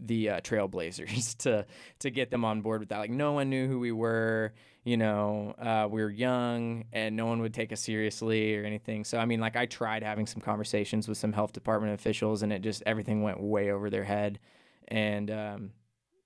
the 0.02 0.30
uh, 0.30 0.42
trailblazers 0.42 1.38
to 1.40 1.66
to 2.00 2.10
get 2.10 2.32
them 2.32 2.44
on 2.44 2.62
board 2.62 2.80
with 2.80 2.90
that. 2.90 2.98
Like 2.98 3.12
no 3.12 3.34
one 3.34 3.50
knew 3.50 3.68
who 3.68 3.80
we 3.80 3.92
were. 3.92 4.54
You 4.84 4.98
know, 4.98 5.54
uh, 5.60 5.88
we 5.92 6.02
were 6.02 6.10
young, 6.10 6.86
and 6.92 7.16
no 7.16 7.28
one 7.28 7.40
would 7.42 7.54
take 7.54 7.72
us 7.72 7.82
seriously 7.82 8.58
or 8.58 8.64
anything. 8.64 9.04
So 9.04 9.20
I 9.20 9.26
mean, 9.26 9.40
like 9.40 9.56
I 9.56 9.68
tried 9.68 10.02
having 10.02 10.26
some 10.26 10.42
conversations 10.42 11.08
with 11.08 11.20
some 11.20 11.34
health 11.34 11.54
department 11.54 11.94
officials, 11.94 12.42
and 12.42 12.52
it 12.52 12.64
just 12.64 12.82
everything 12.86 13.22
went 13.22 13.40
way 13.40 13.72
over 13.72 13.90
their 13.90 14.04
head. 14.04 14.40
And 14.88 15.30
um, 15.30 15.72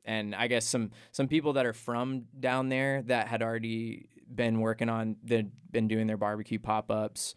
and 0.05 0.35
I 0.35 0.47
guess 0.47 0.65
some 0.65 0.91
some 1.11 1.27
people 1.27 1.53
that 1.53 1.65
are 1.65 1.73
from 1.73 2.25
down 2.39 2.69
there 2.69 3.01
that 3.03 3.27
had 3.27 3.41
already 3.41 4.07
been 4.33 4.59
working 4.59 4.89
on, 4.89 5.17
they'd 5.23 5.51
been 5.71 5.87
doing 5.87 6.07
their 6.07 6.17
barbecue 6.17 6.59
pop 6.59 6.89
ups 6.89 7.35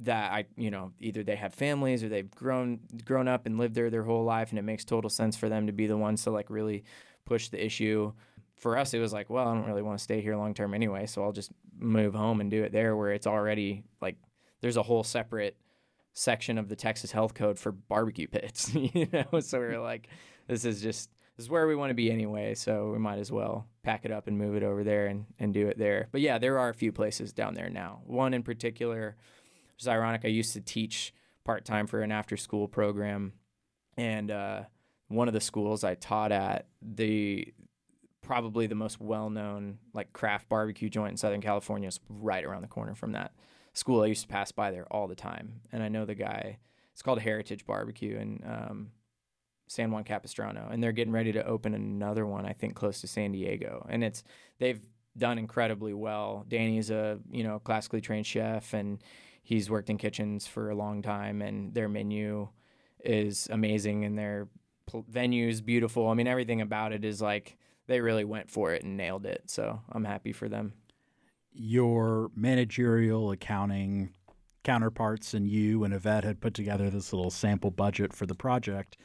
that 0.00 0.32
I, 0.32 0.46
you 0.56 0.70
know, 0.70 0.92
either 1.00 1.24
they 1.24 1.36
have 1.36 1.52
families 1.52 2.04
or 2.04 2.08
they've 2.08 2.30
grown 2.30 2.80
grown 3.04 3.28
up 3.28 3.46
and 3.46 3.58
lived 3.58 3.74
there 3.74 3.90
their 3.90 4.04
whole 4.04 4.24
life, 4.24 4.50
and 4.50 4.58
it 4.58 4.62
makes 4.62 4.84
total 4.84 5.10
sense 5.10 5.36
for 5.36 5.48
them 5.48 5.66
to 5.66 5.72
be 5.72 5.86
the 5.86 5.96
ones 5.96 6.22
to 6.24 6.30
like 6.30 6.50
really 6.50 6.84
push 7.24 7.48
the 7.48 7.64
issue. 7.64 8.12
For 8.54 8.76
us, 8.76 8.92
it 8.92 8.98
was 8.98 9.12
like, 9.12 9.30
well, 9.30 9.46
I 9.46 9.54
don't 9.54 9.66
really 9.66 9.82
want 9.82 9.98
to 9.98 10.02
stay 10.02 10.20
here 10.20 10.36
long 10.36 10.54
term 10.54 10.74
anyway, 10.74 11.06
so 11.06 11.22
I'll 11.22 11.32
just 11.32 11.52
move 11.78 12.14
home 12.14 12.40
and 12.40 12.50
do 12.50 12.62
it 12.62 12.72
there, 12.72 12.96
where 12.96 13.12
it's 13.12 13.26
already 13.26 13.84
like 14.00 14.16
there's 14.60 14.76
a 14.76 14.82
whole 14.82 15.04
separate 15.04 15.56
section 16.12 16.58
of 16.58 16.68
the 16.68 16.76
Texas 16.76 17.12
Health 17.12 17.34
Code 17.34 17.58
for 17.58 17.72
barbecue 17.72 18.28
pits, 18.28 18.74
you 18.74 19.08
know. 19.12 19.40
So 19.40 19.60
we 19.60 19.66
we're 19.66 19.80
like, 19.80 20.08
this 20.46 20.64
is 20.64 20.80
just 20.80 21.10
this 21.38 21.44
is 21.44 21.50
where 21.50 21.66
we 21.68 21.76
want 21.76 21.90
to 21.90 21.94
be 21.94 22.10
anyway, 22.10 22.54
so 22.54 22.90
we 22.90 22.98
might 22.98 23.20
as 23.20 23.32
well 23.32 23.64
pack 23.84 24.04
it 24.04 24.10
up 24.10 24.26
and 24.26 24.36
move 24.36 24.56
it 24.56 24.64
over 24.64 24.82
there 24.82 25.06
and, 25.06 25.24
and 25.38 25.54
do 25.54 25.68
it 25.68 25.78
there. 25.78 26.08
But 26.12 26.20
yeah, 26.20 26.36
there 26.36 26.58
are 26.58 26.68
a 26.68 26.74
few 26.74 26.92
places 26.92 27.32
down 27.32 27.54
there 27.54 27.70
now. 27.70 28.02
One 28.04 28.34
in 28.34 28.42
particular 28.42 29.16
which 29.78 29.84
is 29.84 29.88
ironic. 29.88 30.22
I 30.24 30.28
used 30.28 30.54
to 30.54 30.60
teach 30.60 31.14
part 31.44 31.64
time 31.64 31.86
for 31.86 32.00
an 32.00 32.10
after 32.10 32.36
school 32.36 32.66
program, 32.66 33.34
and 33.96 34.28
uh, 34.28 34.62
one 35.06 35.28
of 35.28 35.34
the 35.34 35.40
schools 35.40 35.84
I 35.84 35.94
taught 35.94 36.32
at, 36.32 36.66
the 36.82 37.54
probably 38.22 38.66
the 38.66 38.74
most 38.74 39.00
well 39.00 39.30
known 39.30 39.78
like 39.94 40.12
craft 40.12 40.48
barbecue 40.48 40.88
joint 40.88 41.12
in 41.12 41.16
Southern 41.16 41.40
California 41.40 41.86
is 41.86 42.00
right 42.08 42.44
around 42.44 42.62
the 42.62 42.68
corner 42.68 42.96
from 42.96 43.12
that 43.12 43.32
school. 43.72 44.02
I 44.02 44.06
used 44.06 44.22
to 44.22 44.28
pass 44.28 44.50
by 44.50 44.72
there 44.72 44.92
all 44.92 45.06
the 45.06 45.14
time, 45.14 45.60
and 45.70 45.80
I 45.80 45.88
know 45.88 46.04
the 46.04 46.16
guy. 46.16 46.58
It's 46.92 47.02
called 47.02 47.20
Heritage 47.20 47.64
Barbecue 47.64 48.18
and 48.18 48.42
um, 48.44 48.90
San 49.68 49.90
Juan 49.90 50.04
Capistrano, 50.04 50.68
and 50.70 50.82
they're 50.82 50.92
getting 50.92 51.12
ready 51.12 51.32
to 51.32 51.46
open 51.46 51.74
another 51.74 52.26
one. 52.26 52.44
I 52.44 52.52
think 52.52 52.74
close 52.74 53.00
to 53.02 53.06
San 53.06 53.32
Diego, 53.32 53.86
and 53.88 54.02
it's 54.02 54.24
they've 54.58 54.80
done 55.16 55.38
incredibly 55.38 55.94
well. 55.94 56.44
Danny's 56.48 56.90
a 56.90 57.18
you 57.30 57.44
know 57.44 57.58
classically 57.60 58.00
trained 58.00 58.26
chef, 58.26 58.74
and 58.74 58.98
he's 59.42 59.70
worked 59.70 59.90
in 59.90 59.98
kitchens 59.98 60.46
for 60.46 60.70
a 60.70 60.74
long 60.74 61.02
time, 61.02 61.42
and 61.42 61.74
their 61.74 61.88
menu 61.88 62.48
is 63.04 63.48
amazing, 63.50 64.04
and 64.04 64.18
their 64.18 64.48
pl- 64.86 65.04
venue's 65.08 65.60
beautiful. 65.60 66.08
I 66.08 66.14
mean, 66.14 66.26
everything 66.26 66.60
about 66.60 66.92
it 66.92 67.04
is 67.04 67.22
like 67.22 67.56
they 67.86 68.00
really 68.00 68.24
went 68.24 68.50
for 68.50 68.72
it 68.72 68.82
and 68.82 68.96
nailed 68.96 69.26
it. 69.26 69.44
So 69.46 69.80
I'm 69.90 70.04
happy 70.04 70.32
for 70.32 70.48
them. 70.48 70.74
Your 71.52 72.30
managerial 72.34 73.30
accounting 73.30 74.14
counterparts 74.62 75.32
and 75.32 75.48
you 75.48 75.82
and 75.84 75.94
Yvette 75.94 76.24
had 76.24 76.40
put 76.40 76.52
together 76.54 76.90
this 76.90 77.12
little 77.12 77.30
sample 77.30 77.70
budget 77.70 78.12
for 78.12 78.26
the 78.26 78.34
project. 78.34 78.98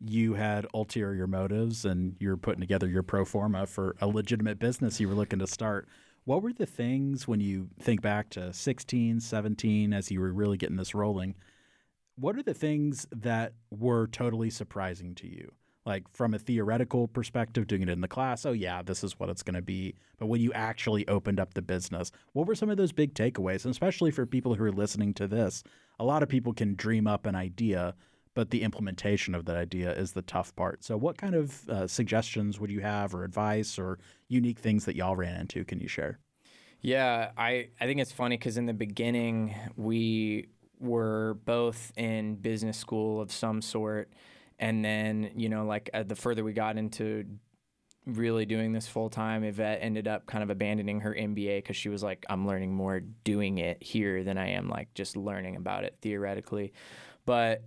You 0.00 0.34
had 0.34 0.66
ulterior 0.72 1.26
motives 1.26 1.84
and 1.84 2.16
you're 2.18 2.38
putting 2.38 2.60
together 2.60 2.88
your 2.88 3.02
pro 3.02 3.24
forma 3.24 3.66
for 3.66 3.96
a 4.00 4.06
legitimate 4.06 4.58
business 4.58 4.98
you 4.98 5.08
were 5.08 5.14
looking 5.14 5.38
to 5.40 5.46
start. 5.46 5.88
What 6.24 6.42
were 6.42 6.52
the 6.52 6.66
things 6.66 7.28
when 7.28 7.40
you 7.40 7.68
think 7.80 8.00
back 8.00 8.30
to 8.30 8.52
16, 8.52 9.20
17, 9.20 9.92
as 9.92 10.10
you 10.10 10.20
were 10.20 10.32
really 10.32 10.56
getting 10.56 10.76
this 10.76 10.94
rolling? 10.94 11.34
What 12.16 12.36
are 12.36 12.42
the 12.42 12.54
things 12.54 13.06
that 13.12 13.54
were 13.70 14.06
totally 14.06 14.50
surprising 14.50 15.14
to 15.16 15.26
you? 15.26 15.52
Like 15.86 16.04
from 16.14 16.34
a 16.34 16.38
theoretical 16.38 17.08
perspective, 17.08 17.66
doing 17.66 17.82
it 17.82 17.88
in 17.88 18.02
the 18.02 18.08
class, 18.08 18.44
oh, 18.44 18.52
yeah, 18.52 18.82
this 18.82 19.02
is 19.02 19.18
what 19.18 19.30
it's 19.30 19.42
going 19.42 19.54
to 19.54 19.62
be. 19.62 19.94
But 20.18 20.26
when 20.26 20.42
you 20.42 20.52
actually 20.52 21.08
opened 21.08 21.40
up 21.40 21.54
the 21.54 21.62
business, 21.62 22.12
what 22.32 22.46
were 22.46 22.54
some 22.54 22.68
of 22.68 22.76
those 22.76 22.92
big 22.92 23.14
takeaways? 23.14 23.64
And 23.64 23.72
especially 23.72 24.10
for 24.10 24.26
people 24.26 24.54
who 24.54 24.64
are 24.64 24.72
listening 24.72 25.14
to 25.14 25.26
this, 25.26 25.62
a 25.98 26.04
lot 26.04 26.22
of 26.22 26.28
people 26.28 26.52
can 26.52 26.74
dream 26.74 27.06
up 27.06 27.24
an 27.26 27.34
idea, 27.34 27.94
but 28.34 28.50
the 28.50 28.62
implementation 28.62 29.34
of 29.34 29.44
that 29.46 29.56
idea 29.56 29.92
is 29.92 30.12
the 30.12 30.22
tough 30.22 30.54
part. 30.56 30.84
So, 30.84 30.96
what 30.96 31.16
kind 31.16 31.34
of 31.34 31.68
uh, 31.68 31.86
suggestions 31.86 32.60
would 32.60 32.70
you 32.70 32.80
have, 32.80 33.14
or 33.14 33.24
advice, 33.24 33.78
or 33.78 33.98
unique 34.28 34.58
things 34.58 34.84
that 34.84 34.96
y'all 34.96 35.16
ran 35.16 35.40
into? 35.40 35.64
Can 35.64 35.80
you 35.80 35.88
share? 35.88 36.18
Yeah, 36.80 37.30
I 37.36 37.68
I 37.80 37.86
think 37.86 38.00
it's 38.00 38.12
funny 38.12 38.36
because 38.36 38.56
in 38.56 38.66
the 38.66 38.74
beginning 38.74 39.54
we 39.76 40.48
were 40.78 41.38
both 41.44 41.92
in 41.96 42.36
business 42.36 42.78
school 42.78 43.20
of 43.20 43.32
some 43.32 43.60
sort, 43.60 44.12
and 44.58 44.84
then 44.84 45.30
you 45.36 45.48
know 45.48 45.64
like 45.64 45.90
uh, 45.92 46.04
the 46.04 46.16
further 46.16 46.44
we 46.44 46.52
got 46.52 46.78
into 46.78 47.24
really 48.06 48.46
doing 48.46 48.72
this 48.72 48.86
full 48.86 49.10
time, 49.10 49.44
Yvette 49.44 49.78
ended 49.82 50.08
up 50.08 50.26
kind 50.26 50.42
of 50.42 50.50
abandoning 50.50 51.00
her 51.00 51.14
MBA 51.14 51.58
because 51.58 51.76
she 51.76 51.88
was 51.88 52.02
like, 52.02 52.24
I'm 52.30 52.46
learning 52.46 52.74
more 52.74 53.00
doing 53.00 53.58
it 53.58 53.82
here 53.82 54.24
than 54.24 54.38
I 54.38 54.50
am 54.50 54.68
like 54.68 54.92
just 54.94 55.16
learning 55.16 55.56
about 55.56 55.84
it 55.84 55.96
theoretically. 56.00 56.72
But 57.26 57.62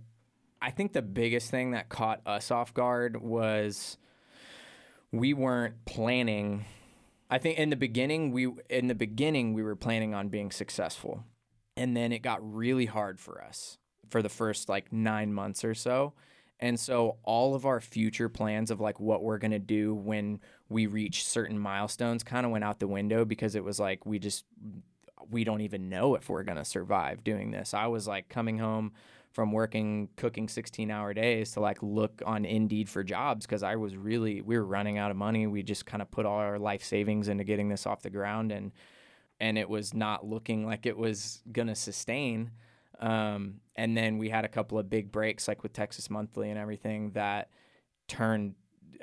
I 0.64 0.70
think 0.70 0.94
the 0.94 1.02
biggest 1.02 1.50
thing 1.50 1.72
that 1.72 1.90
caught 1.90 2.22
us 2.24 2.50
off 2.50 2.72
guard 2.72 3.20
was 3.20 3.98
we 5.12 5.34
weren't 5.34 5.84
planning. 5.84 6.64
I 7.28 7.36
think 7.36 7.58
in 7.58 7.68
the 7.68 7.76
beginning 7.76 8.32
we 8.32 8.50
in 8.70 8.86
the 8.86 8.94
beginning 8.94 9.52
we 9.52 9.62
were 9.62 9.76
planning 9.76 10.14
on 10.14 10.30
being 10.30 10.50
successful. 10.50 11.22
And 11.76 11.94
then 11.94 12.12
it 12.12 12.20
got 12.20 12.40
really 12.40 12.86
hard 12.86 13.20
for 13.20 13.42
us 13.42 13.76
for 14.08 14.22
the 14.22 14.30
first 14.30 14.70
like 14.70 14.90
9 14.90 15.34
months 15.34 15.66
or 15.66 15.74
so. 15.74 16.14
And 16.58 16.80
so 16.80 17.18
all 17.24 17.54
of 17.54 17.66
our 17.66 17.82
future 17.82 18.30
plans 18.30 18.70
of 18.70 18.80
like 18.80 18.98
what 18.98 19.22
we're 19.22 19.36
going 19.36 19.50
to 19.50 19.58
do 19.58 19.94
when 19.94 20.40
we 20.70 20.86
reach 20.86 21.26
certain 21.26 21.58
milestones 21.58 22.22
kind 22.22 22.46
of 22.46 22.52
went 22.52 22.64
out 22.64 22.80
the 22.80 22.88
window 22.88 23.26
because 23.26 23.54
it 23.54 23.64
was 23.64 23.78
like 23.78 24.06
we 24.06 24.18
just 24.18 24.46
we 25.30 25.44
don't 25.44 25.60
even 25.60 25.90
know 25.90 26.14
if 26.14 26.30
we're 26.30 26.42
going 26.42 26.56
to 26.56 26.64
survive 26.64 27.22
doing 27.22 27.50
this. 27.50 27.74
I 27.74 27.88
was 27.88 28.08
like 28.08 28.30
coming 28.30 28.56
home 28.56 28.92
from 29.34 29.50
working 29.50 30.08
cooking 30.16 30.48
16 30.48 30.92
hour 30.92 31.12
days 31.12 31.50
to 31.50 31.60
like 31.60 31.82
look 31.82 32.22
on 32.24 32.44
Indeed 32.44 32.88
for 32.88 33.02
jobs 33.02 33.44
because 33.44 33.64
I 33.64 33.74
was 33.74 33.96
really 33.96 34.40
we 34.40 34.56
were 34.56 34.64
running 34.64 34.96
out 34.96 35.10
of 35.10 35.16
money. 35.16 35.48
We 35.48 35.64
just 35.64 35.84
kind 35.86 36.00
of 36.00 36.10
put 36.10 36.24
all 36.24 36.38
our 36.38 36.58
life 36.58 36.84
savings 36.84 37.26
into 37.26 37.42
getting 37.42 37.68
this 37.68 37.84
off 37.84 38.00
the 38.00 38.10
ground 38.10 38.52
and 38.52 38.70
and 39.40 39.58
it 39.58 39.68
was 39.68 39.92
not 39.92 40.24
looking 40.24 40.64
like 40.64 40.86
it 40.86 40.96
was 40.96 41.42
gonna 41.50 41.74
sustain. 41.74 42.52
Um, 43.00 43.56
and 43.74 43.96
then 43.96 44.18
we 44.18 44.28
had 44.28 44.44
a 44.44 44.48
couple 44.48 44.78
of 44.78 44.88
big 44.88 45.10
breaks 45.10 45.48
like 45.48 45.64
with 45.64 45.72
Texas 45.72 46.08
Monthly 46.08 46.48
and 46.48 46.58
everything 46.58 47.10
that 47.10 47.50
turned 48.06 48.54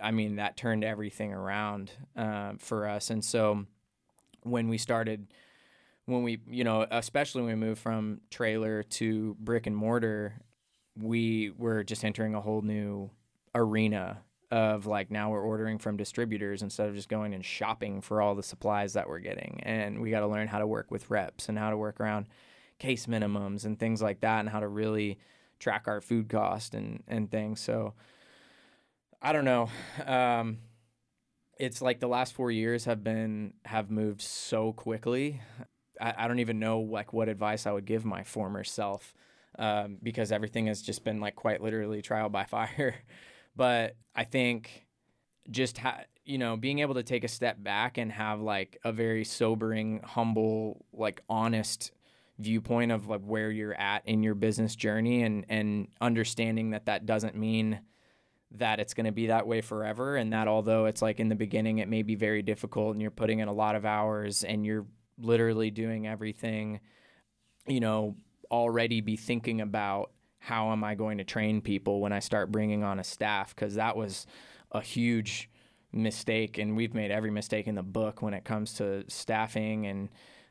I 0.01 0.11
mean 0.11 0.38
that 0.38 0.55
turned 0.55 0.85
everything 0.85 1.33
around 1.33 1.91
uh, 2.15 2.53
for 2.57 2.88
us. 2.88 3.09
And 3.09 3.23
so 3.23 3.65
when 4.43 4.69
we 4.69 4.77
started 4.77 5.27
when 6.12 6.24
we, 6.24 6.39
you 6.48 6.63
know, 6.63 6.86
especially 6.91 7.41
when 7.41 7.60
we 7.60 7.68
moved 7.68 7.82
from 7.82 8.22
trailer 8.30 8.84
to 8.84 9.36
brick 9.39 9.68
and 9.68 9.75
mortar, 9.75 10.41
we 11.00 11.51
were 11.58 11.84
just 11.84 12.03
entering 12.03 12.36
a 12.36 12.41
whole 12.41 12.62
new 12.62 13.10
arena 13.56 14.20
of 14.51 14.86
like 14.86 15.10
now 15.10 15.30
we're 15.30 15.41
ordering 15.41 15.77
from 15.77 15.96
distributors 15.96 16.62
instead 16.62 16.89
of 16.89 16.96
just 16.96 17.08
going 17.08 17.34
and 17.34 17.46
shopping 17.46 18.01
for 18.01 18.22
all 18.22 18.36
the 18.36 18.44
supplies 18.44 18.94
that 18.94 19.08
we're 19.08 19.20
getting. 19.20 19.62
And 19.63 20.01
we 20.01 20.12
got 20.12 20.20
to 20.20 20.27
learn 20.27 20.48
how 20.48 20.60
to 20.60 20.68
work 20.68 20.91
with 20.91 21.10
reps 21.10 21.48
and 21.48 21.58
how 21.58 21.70
to 21.70 21.77
work 21.77 22.01
around 22.01 22.27
case 22.77 23.06
minimums 23.06 23.63
and 23.63 23.80
things 23.80 24.01
like 24.01 24.20
that 24.22 24.41
and 24.41 24.50
how 24.50 24.60
to 24.60 24.68
really 24.68 25.20
track 25.60 25.88
our 25.88 26.01
food 26.01 26.27
cost 26.27 26.74
and, 26.74 27.03
and 27.08 27.32
things. 27.32 27.62
So 27.62 27.94
I 29.22 29.32
don't 29.32 29.46
know. 29.46 29.70
Um, 30.06 30.58
it's 31.58 31.82
like 31.82 32.00
the 32.00 32.08
last 32.08 32.34
four 32.34 32.51
years 32.51 32.86
have 32.86 33.03
been 33.03 33.53
have 33.65 33.91
moved 33.91 34.22
so 34.22 34.74
quickly 34.74 35.41
I, 36.01 36.13
I 36.17 36.27
don't 36.27 36.39
even 36.39 36.60
know 36.60 36.79
like 36.79 37.13
what 37.13 37.29
advice 37.29 37.65
I 37.65 37.72
would 37.72 37.86
give 37.86 38.03
my 38.03 38.24
former 38.24 38.63
self 38.63 39.13
um, 39.60 39.98
because 40.01 40.31
everything 40.31 40.67
has 40.67 40.81
just 40.81 41.03
been 41.03 41.20
like 41.20 41.36
quite 41.36 41.62
literally 41.62 42.01
trial 42.01 42.29
by 42.29 42.43
fire. 42.46 42.96
but 43.55 43.96
I 44.15 44.24
think 44.24 44.86
just 45.50 45.77
ha- 45.77 46.03
you 46.25 46.38
know 46.38 46.58
being 46.58 46.79
able 46.79 46.96
to 46.96 47.03
take 47.03 47.24
a 47.24 47.27
step 47.27 47.62
back 47.62 47.98
and 47.98 48.12
have 48.12 48.41
like 48.41 48.77
a 48.84 48.91
very 48.91 49.24
sobering, 49.24 50.01
humble, 50.03 50.86
like 50.93 51.22
honest 51.29 51.91
viewpoint 52.39 52.91
of 52.91 53.08
like 53.08 53.22
where 53.22 53.51
you're 53.51 53.75
at 53.75 54.08
in 54.08 54.24
your 54.24 54.36
business 54.36 54.75
journey 54.75 55.24
and 55.24 55.46
and 55.48 55.88
understanding 56.00 56.72
that 56.72 56.86
that 56.86 57.05
doesn't 57.05 57.36
mean 57.36 57.79
that 58.53 58.79
it's 58.79 58.93
going 58.93 59.05
to 59.05 59.12
be 59.12 59.27
that 59.27 59.48
way 59.48 59.62
forever 59.62 60.17
and 60.17 60.34
that 60.34 60.48
although 60.48 60.86
it's 60.86 61.01
like 61.01 61.20
in 61.20 61.29
the 61.29 61.36
beginning 61.36 61.77
it 61.77 61.88
may 61.88 62.01
be 62.01 62.15
very 62.15 62.41
difficult 62.41 62.93
and 62.93 63.01
you're 63.01 63.12
putting 63.12 63.39
in 63.39 63.48
a 63.48 63.53
lot 63.53 63.75
of 63.75 63.86
hours 63.86 64.43
and 64.43 64.65
you're 64.65 64.86
literally 65.21 65.71
doing 65.71 66.07
everything, 66.07 66.79
you 67.67 67.79
know, 67.79 68.15
already 68.49 69.01
be 69.01 69.15
thinking 69.15 69.61
about 69.61 70.11
how 70.39 70.71
am 70.71 70.83
I 70.83 70.95
going 70.95 71.19
to 71.19 71.23
train 71.23 71.61
people 71.61 72.01
when 72.01 72.11
I 72.11 72.19
start 72.19 72.51
bringing 72.51 72.83
on 72.83 72.99
a 72.99 73.03
staff 73.03 73.55
because 73.55 73.75
that 73.75 73.95
was 73.95 74.25
a 74.71 74.81
huge 74.81 75.49
mistake 75.93 76.57
and 76.57 76.75
we've 76.75 76.93
made 76.93 77.11
every 77.11 77.31
mistake 77.31 77.67
in 77.67 77.75
the 77.75 77.83
book 77.83 78.21
when 78.21 78.33
it 78.33 78.43
comes 78.43 78.73
to 78.73 79.03
staffing 79.07 79.85
and 79.85 80.09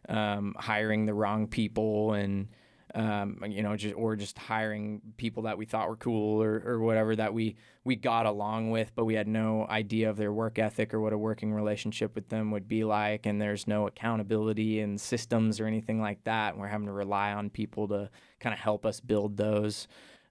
um, 0.08 0.54
hiring 0.58 1.06
the 1.06 1.14
wrong 1.14 1.46
people 1.46 2.12
and 2.12 2.48
um, 2.94 3.42
you 3.46 3.62
know, 3.62 3.76
just 3.76 3.94
or 3.94 4.16
just 4.16 4.38
hiring 4.38 5.00
people 5.16 5.44
that 5.44 5.56
we 5.56 5.64
thought 5.64 5.88
were 5.88 5.96
cool 5.96 6.42
or, 6.42 6.62
or 6.64 6.80
whatever 6.80 7.14
that 7.16 7.32
we 7.32 7.56
we 7.84 7.96
got 7.96 8.26
along 8.26 8.70
with, 8.70 8.92
but 8.94 9.04
we 9.04 9.14
had 9.14 9.28
no 9.28 9.66
idea 9.68 10.10
of 10.10 10.16
their 10.16 10.32
work 10.32 10.58
ethic 10.58 10.92
or 10.92 11.00
what 11.00 11.12
a 11.12 11.18
working 11.18 11.52
relationship 11.52 12.14
with 12.14 12.28
them 12.28 12.50
would 12.50 12.68
be 12.68 12.84
like, 12.84 13.26
and 13.26 13.40
there's 13.40 13.66
no 13.66 13.86
accountability 13.86 14.80
and 14.80 15.00
systems 15.00 15.60
or 15.60 15.66
anything 15.66 16.00
like 16.00 16.22
that. 16.24 16.52
And 16.52 16.60
we're 16.60 16.68
having 16.68 16.86
to 16.86 16.92
rely 16.92 17.32
on 17.32 17.48
people 17.48 17.88
to 17.88 18.10
kind 18.40 18.52
of 18.52 18.60
help 18.60 18.84
us 18.84 19.00
build 19.00 19.36
those. 19.36 19.86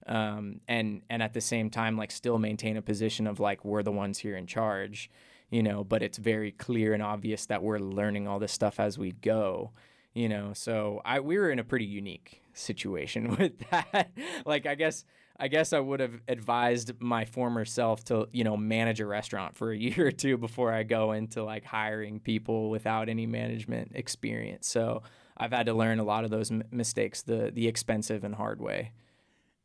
Um, 0.06 0.60
and 0.68 1.02
and 1.08 1.22
at 1.22 1.32
the 1.34 1.40
same 1.40 1.70
time, 1.70 1.96
like 1.96 2.10
still 2.10 2.38
maintain 2.38 2.76
a 2.76 2.82
position 2.82 3.26
of 3.26 3.40
like 3.40 3.64
we're 3.64 3.82
the 3.82 3.92
ones 3.92 4.18
here 4.18 4.36
in 4.36 4.46
charge, 4.46 5.10
you 5.50 5.62
know. 5.62 5.82
But 5.84 6.02
it's 6.02 6.18
very 6.18 6.52
clear 6.52 6.94
and 6.94 7.02
obvious 7.02 7.46
that 7.46 7.62
we're 7.62 7.78
learning 7.78 8.28
all 8.28 8.38
this 8.38 8.52
stuff 8.52 8.80
as 8.80 8.98
we 8.98 9.12
go, 9.12 9.72
you 10.14 10.28
know. 10.28 10.52
So 10.54 11.00
I 11.04 11.20
we 11.20 11.38
were 11.38 11.50
in 11.50 11.58
a 11.58 11.64
pretty 11.64 11.84
unique 11.84 12.42
situation 12.60 13.36
with 13.38 13.58
that. 13.70 14.10
like 14.44 14.66
I 14.66 14.74
guess 14.74 15.04
I 15.38 15.48
guess 15.48 15.72
I 15.72 15.80
would 15.80 16.00
have 16.00 16.20
advised 16.28 16.92
my 17.00 17.24
former 17.24 17.64
self 17.64 18.04
to, 18.04 18.28
you 18.30 18.44
know, 18.44 18.58
manage 18.58 19.00
a 19.00 19.06
restaurant 19.06 19.56
for 19.56 19.72
a 19.72 19.76
year 19.78 20.08
or 20.08 20.12
two 20.12 20.36
before 20.36 20.72
I 20.72 20.82
go 20.82 21.12
into 21.12 21.42
like 21.42 21.64
hiring 21.64 22.20
people 22.20 22.68
without 22.68 23.08
any 23.08 23.26
management 23.26 23.92
experience. 23.94 24.68
So 24.68 25.02
I've 25.38 25.52
had 25.52 25.66
to 25.66 25.74
learn 25.74 25.98
a 25.98 26.04
lot 26.04 26.24
of 26.24 26.30
those 26.30 26.50
m- 26.50 26.62
mistakes 26.70 27.22
the 27.22 27.50
the 27.52 27.66
expensive 27.66 28.22
and 28.22 28.34
hard 28.34 28.60
way. 28.60 28.92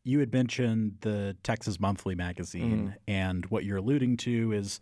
You 0.05 0.19
had 0.19 0.31
mentioned 0.31 0.97
the 1.01 1.35
Texas 1.43 1.79
Monthly 1.79 2.15
magazine, 2.15 2.77
mm-hmm. 2.77 3.11
and 3.11 3.45
what 3.47 3.65
you're 3.65 3.77
alluding 3.77 4.17
to 4.17 4.53
is 4.53 4.79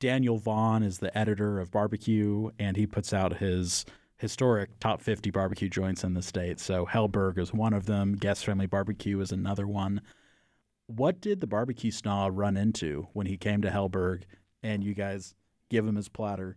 Daniel 0.00 0.38
Vaughn 0.38 0.82
is 0.82 0.98
the 0.98 1.16
editor 1.16 1.60
of 1.60 1.70
Barbecue, 1.70 2.50
and 2.58 2.76
he 2.76 2.86
puts 2.86 3.12
out 3.12 3.36
his 3.36 3.84
historic 4.22 4.78
top 4.78 5.02
50 5.02 5.30
barbecue 5.32 5.68
joints 5.68 6.04
in 6.04 6.14
the 6.14 6.22
state. 6.22 6.60
So 6.60 6.86
Helberg 6.86 7.38
is 7.38 7.52
one 7.52 7.72
of 7.72 7.86
them. 7.86 8.14
Guess 8.14 8.44
Family 8.44 8.66
Barbecue 8.66 9.18
is 9.20 9.32
another 9.32 9.66
one. 9.66 10.00
What 10.86 11.20
did 11.20 11.40
the 11.40 11.48
barbecue 11.48 11.90
snob 11.90 12.38
run 12.38 12.56
into 12.56 13.08
when 13.14 13.26
he 13.26 13.36
came 13.36 13.62
to 13.62 13.70
Helberg 13.70 14.22
and 14.62 14.84
you 14.84 14.94
guys 14.94 15.34
give 15.70 15.84
him 15.84 15.96
his 15.96 16.08
platter? 16.08 16.56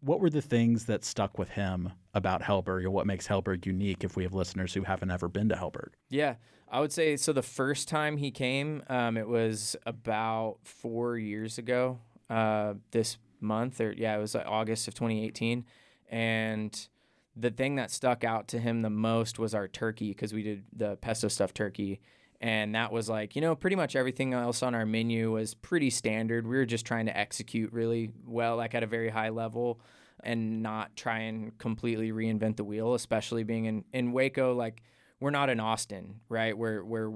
What 0.00 0.20
were 0.20 0.28
the 0.28 0.42
things 0.42 0.84
that 0.84 1.06
stuck 1.06 1.38
with 1.38 1.48
him 1.48 1.90
about 2.12 2.42
Helberg 2.42 2.84
or 2.84 2.90
what 2.90 3.06
makes 3.06 3.26
Helberg 3.26 3.64
unique 3.64 4.04
if 4.04 4.14
we 4.14 4.22
have 4.24 4.34
listeners 4.34 4.74
who 4.74 4.82
haven't 4.82 5.10
ever 5.10 5.26
been 5.26 5.48
to 5.48 5.54
Helberg? 5.54 5.92
Yeah, 6.10 6.34
I 6.70 6.80
would 6.80 6.92
say 6.92 7.16
so. 7.16 7.32
The 7.32 7.40
first 7.40 7.88
time 7.88 8.18
he 8.18 8.30
came, 8.30 8.82
um, 8.90 9.16
it 9.16 9.26
was 9.26 9.74
about 9.86 10.58
four 10.64 11.16
years 11.16 11.56
ago 11.56 11.98
uh, 12.28 12.74
this 12.90 13.16
month, 13.40 13.80
or 13.80 13.90
yeah, 13.92 14.14
it 14.14 14.20
was 14.20 14.34
like 14.34 14.46
August 14.46 14.86
of 14.86 14.92
2018. 14.92 15.64
And 16.10 16.88
the 17.36 17.50
thing 17.50 17.76
that 17.76 17.90
stuck 17.90 18.24
out 18.24 18.48
to 18.48 18.58
him 18.58 18.82
the 18.82 18.90
most 18.90 19.38
was 19.38 19.54
our 19.54 19.68
turkey 19.68 20.08
because 20.08 20.32
we 20.32 20.42
did 20.42 20.64
the 20.72 20.96
pesto 20.96 21.28
stuffed 21.28 21.54
turkey. 21.54 22.00
And 22.40 22.74
that 22.74 22.92
was 22.92 23.08
like, 23.08 23.34
you 23.34 23.42
know, 23.42 23.54
pretty 23.54 23.76
much 23.76 23.96
everything 23.96 24.32
else 24.34 24.62
on 24.62 24.74
our 24.74 24.86
menu 24.86 25.32
was 25.32 25.54
pretty 25.54 25.90
standard. 25.90 26.46
We 26.46 26.56
were 26.56 26.66
just 26.66 26.86
trying 26.86 27.06
to 27.06 27.16
execute 27.16 27.72
really 27.72 28.10
well, 28.26 28.56
like 28.56 28.74
at 28.74 28.82
a 28.82 28.86
very 28.86 29.08
high 29.08 29.30
level 29.30 29.80
and 30.22 30.62
not 30.62 30.96
try 30.96 31.20
and 31.20 31.56
completely 31.58 32.10
reinvent 32.10 32.56
the 32.56 32.64
wheel, 32.64 32.94
especially 32.94 33.42
being 33.42 33.66
in, 33.66 33.84
in 33.92 34.12
Waco. 34.12 34.54
Like, 34.54 34.82
we're 35.20 35.30
not 35.30 35.48
in 35.48 35.60
Austin, 35.60 36.20
right? 36.28 36.56
Where, 36.56 36.84
where, 36.84 37.12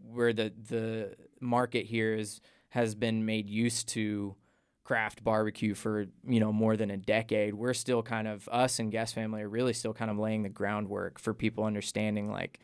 where 0.00 0.32
the, 0.32 0.52
the 0.68 1.16
market 1.40 1.86
here 1.86 2.14
is, 2.14 2.40
has 2.70 2.94
been 2.94 3.26
made 3.26 3.48
used 3.48 3.88
to 3.88 4.36
craft 4.84 5.22
barbecue 5.22 5.74
for 5.74 6.06
you 6.26 6.40
know 6.40 6.52
more 6.52 6.76
than 6.76 6.90
a 6.90 6.96
decade 6.96 7.54
we're 7.54 7.74
still 7.74 8.02
kind 8.02 8.26
of 8.26 8.48
us 8.50 8.78
and 8.80 8.90
guess 8.90 9.12
family 9.12 9.42
are 9.42 9.48
really 9.48 9.72
still 9.72 9.94
kind 9.94 10.10
of 10.10 10.18
laying 10.18 10.42
the 10.42 10.48
groundwork 10.48 11.20
for 11.20 11.32
people 11.32 11.64
understanding 11.64 12.30
like 12.30 12.58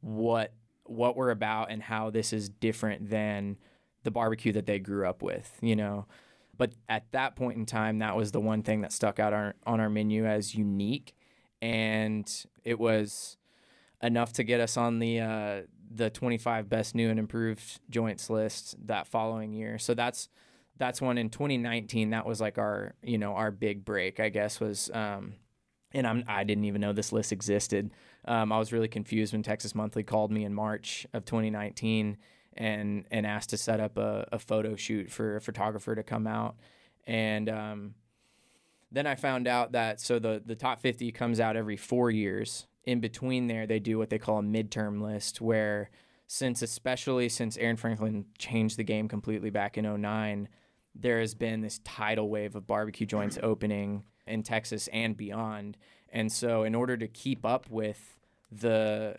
what 0.00 0.52
what 0.84 1.16
we're 1.16 1.30
about 1.30 1.70
and 1.70 1.82
how 1.82 2.10
this 2.10 2.32
is 2.32 2.48
different 2.48 3.08
than 3.08 3.56
the 4.02 4.10
barbecue 4.10 4.52
that 4.52 4.66
they 4.66 4.78
grew 4.78 5.06
up 5.06 5.22
with 5.22 5.58
you 5.60 5.76
know? 5.76 6.06
But 6.56 6.72
at 6.90 7.10
that 7.12 7.36
point 7.36 7.56
in 7.56 7.64
time 7.64 8.00
that 8.00 8.16
was 8.16 8.32
the 8.32 8.40
one 8.40 8.62
thing 8.62 8.82
that 8.82 8.92
stuck 8.92 9.18
out 9.18 9.32
our, 9.32 9.54
on 9.64 9.80
our 9.80 9.88
menu 9.88 10.26
as 10.26 10.54
unique 10.54 11.14
and 11.62 12.30
it 12.64 12.78
was 12.78 13.36
enough 14.02 14.32
to 14.34 14.44
get 14.44 14.60
us 14.60 14.76
on 14.76 14.98
the 14.98 15.20
uh, 15.20 15.62
the 15.92 16.10
25 16.10 16.68
best 16.68 16.94
new 16.94 17.10
and 17.10 17.18
improved 17.18 17.80
joints 17.90 18.30
list 18.30 18.76
that 18.86 19.06
following 19.06 19.52
year. 19.52 19.78
So 19.78 19.94
that's 19.94 20.28
that's 20.80 21.00
one 21.00 21.18
in 21.18 21.30
2019 21.30 22.10
that 22.10 22.26
was 22.26 22.40
like 22.40 22.58
our 22.58 22.94
you 23.02 23.18
know 23.18 23.34
our 23.34 23.52
big 23.52 23.84
break 23.84 24.18
i 24.18 24.28
guess 24.28 24.58
was 24.58 24.90
um, 24.92 25.34
and 25.92 26.06
I'm, 26.06 26.24
i 26.26 26.42
didn't 26.42 26.64
even 26.64 26.80
know 26.80 26.92
this 26.92 27.12
list 27.12 27.30
existed. 27.30 27.92
Um, 28.24 28.50
i 28.50 28.58
was 28.58 28.72
really 28.72 28.88
confused 28.88 29.32
when 29.32 29.44
texas 29.44 29.74
monthly 29.74 30.02
called 30.02 30.32
me 30.32 30.44
in 30.44 30.52
march 30.52 31.06
of 31.12 31.24
2019 31.24 32.16
and 32.54 33.04
and 33.10 33.26
asked 33.26 33.50
to 33.50 33.56
set 33.56 33.80
up 33.80 33.96
a, 33.96 34.28
a 34.32 34.38
photo 34.38 34.76
shoot 34.76 35.10
for 35.10 35.36
a 35.36 35.40
photographer 35.40 35.94
to 35.94 36.02
come 36.02 36.26
out. 36.26 36.56
And 37.06 37.48
um, 37.48 37.94
then 38.92 39.06
i 39.06 39.14
found 39.14 39.46
out 39.46 39.72
that 39.72 40.00
so 40.00 40.18
the 40.18 40.42
the 40.44 40.56
top 40.56 40.80
50 40.80 41.12
comes 41.12 41.40
out 41.40 41.56
every 41.56 41.76
four 41.76 42.10
years. 42.10 42.66
In 42.84 43.00
between 43.00 43.46
there 43.46 43.66
they 43.66 43.78
do 43.78 43.98
what 43.98 44.10
they 44.10 44.18
call 44.18 44.38
a 44.38 44.42
midterm 44.42 45.02
list 45.02 45.40
where 45.40 45.90
since 46.26 46.62
especially 46.62 47.28
since 47.28 47.56
aaron 47.56 47.76
franklin 47.76 48.24
changed 48.38 48.76
the 48.76 48.84
game 48.84 49.08
completely 49.08 49.50
back 49.50 49.76
in 49.76 50.00
09 50.00 50.48
there 50.94 51.20
has 51.20 51.34
been 51.34 51.60
this 51.60 51.80
tidal 51.84 52.28
wave 52.28 52.56
of 52.56 52.66
barbecue 52.66 53.06
joints 53.06 53.38
mm. 53.38 53.44
opening 53.44 54.04
in 54.26 54.42
Texas 54.42 54.88
and 54.92 55.16
beyond. 55.16 55.76
And 56.10 56.30
so 56.30 56.62
in 56.64 56.74
order 56.74 56.96
to 56.96 57.08
keep 57.08 57.44
up 57.44 57.68
with 57.70 58.16
the 58.50 59.16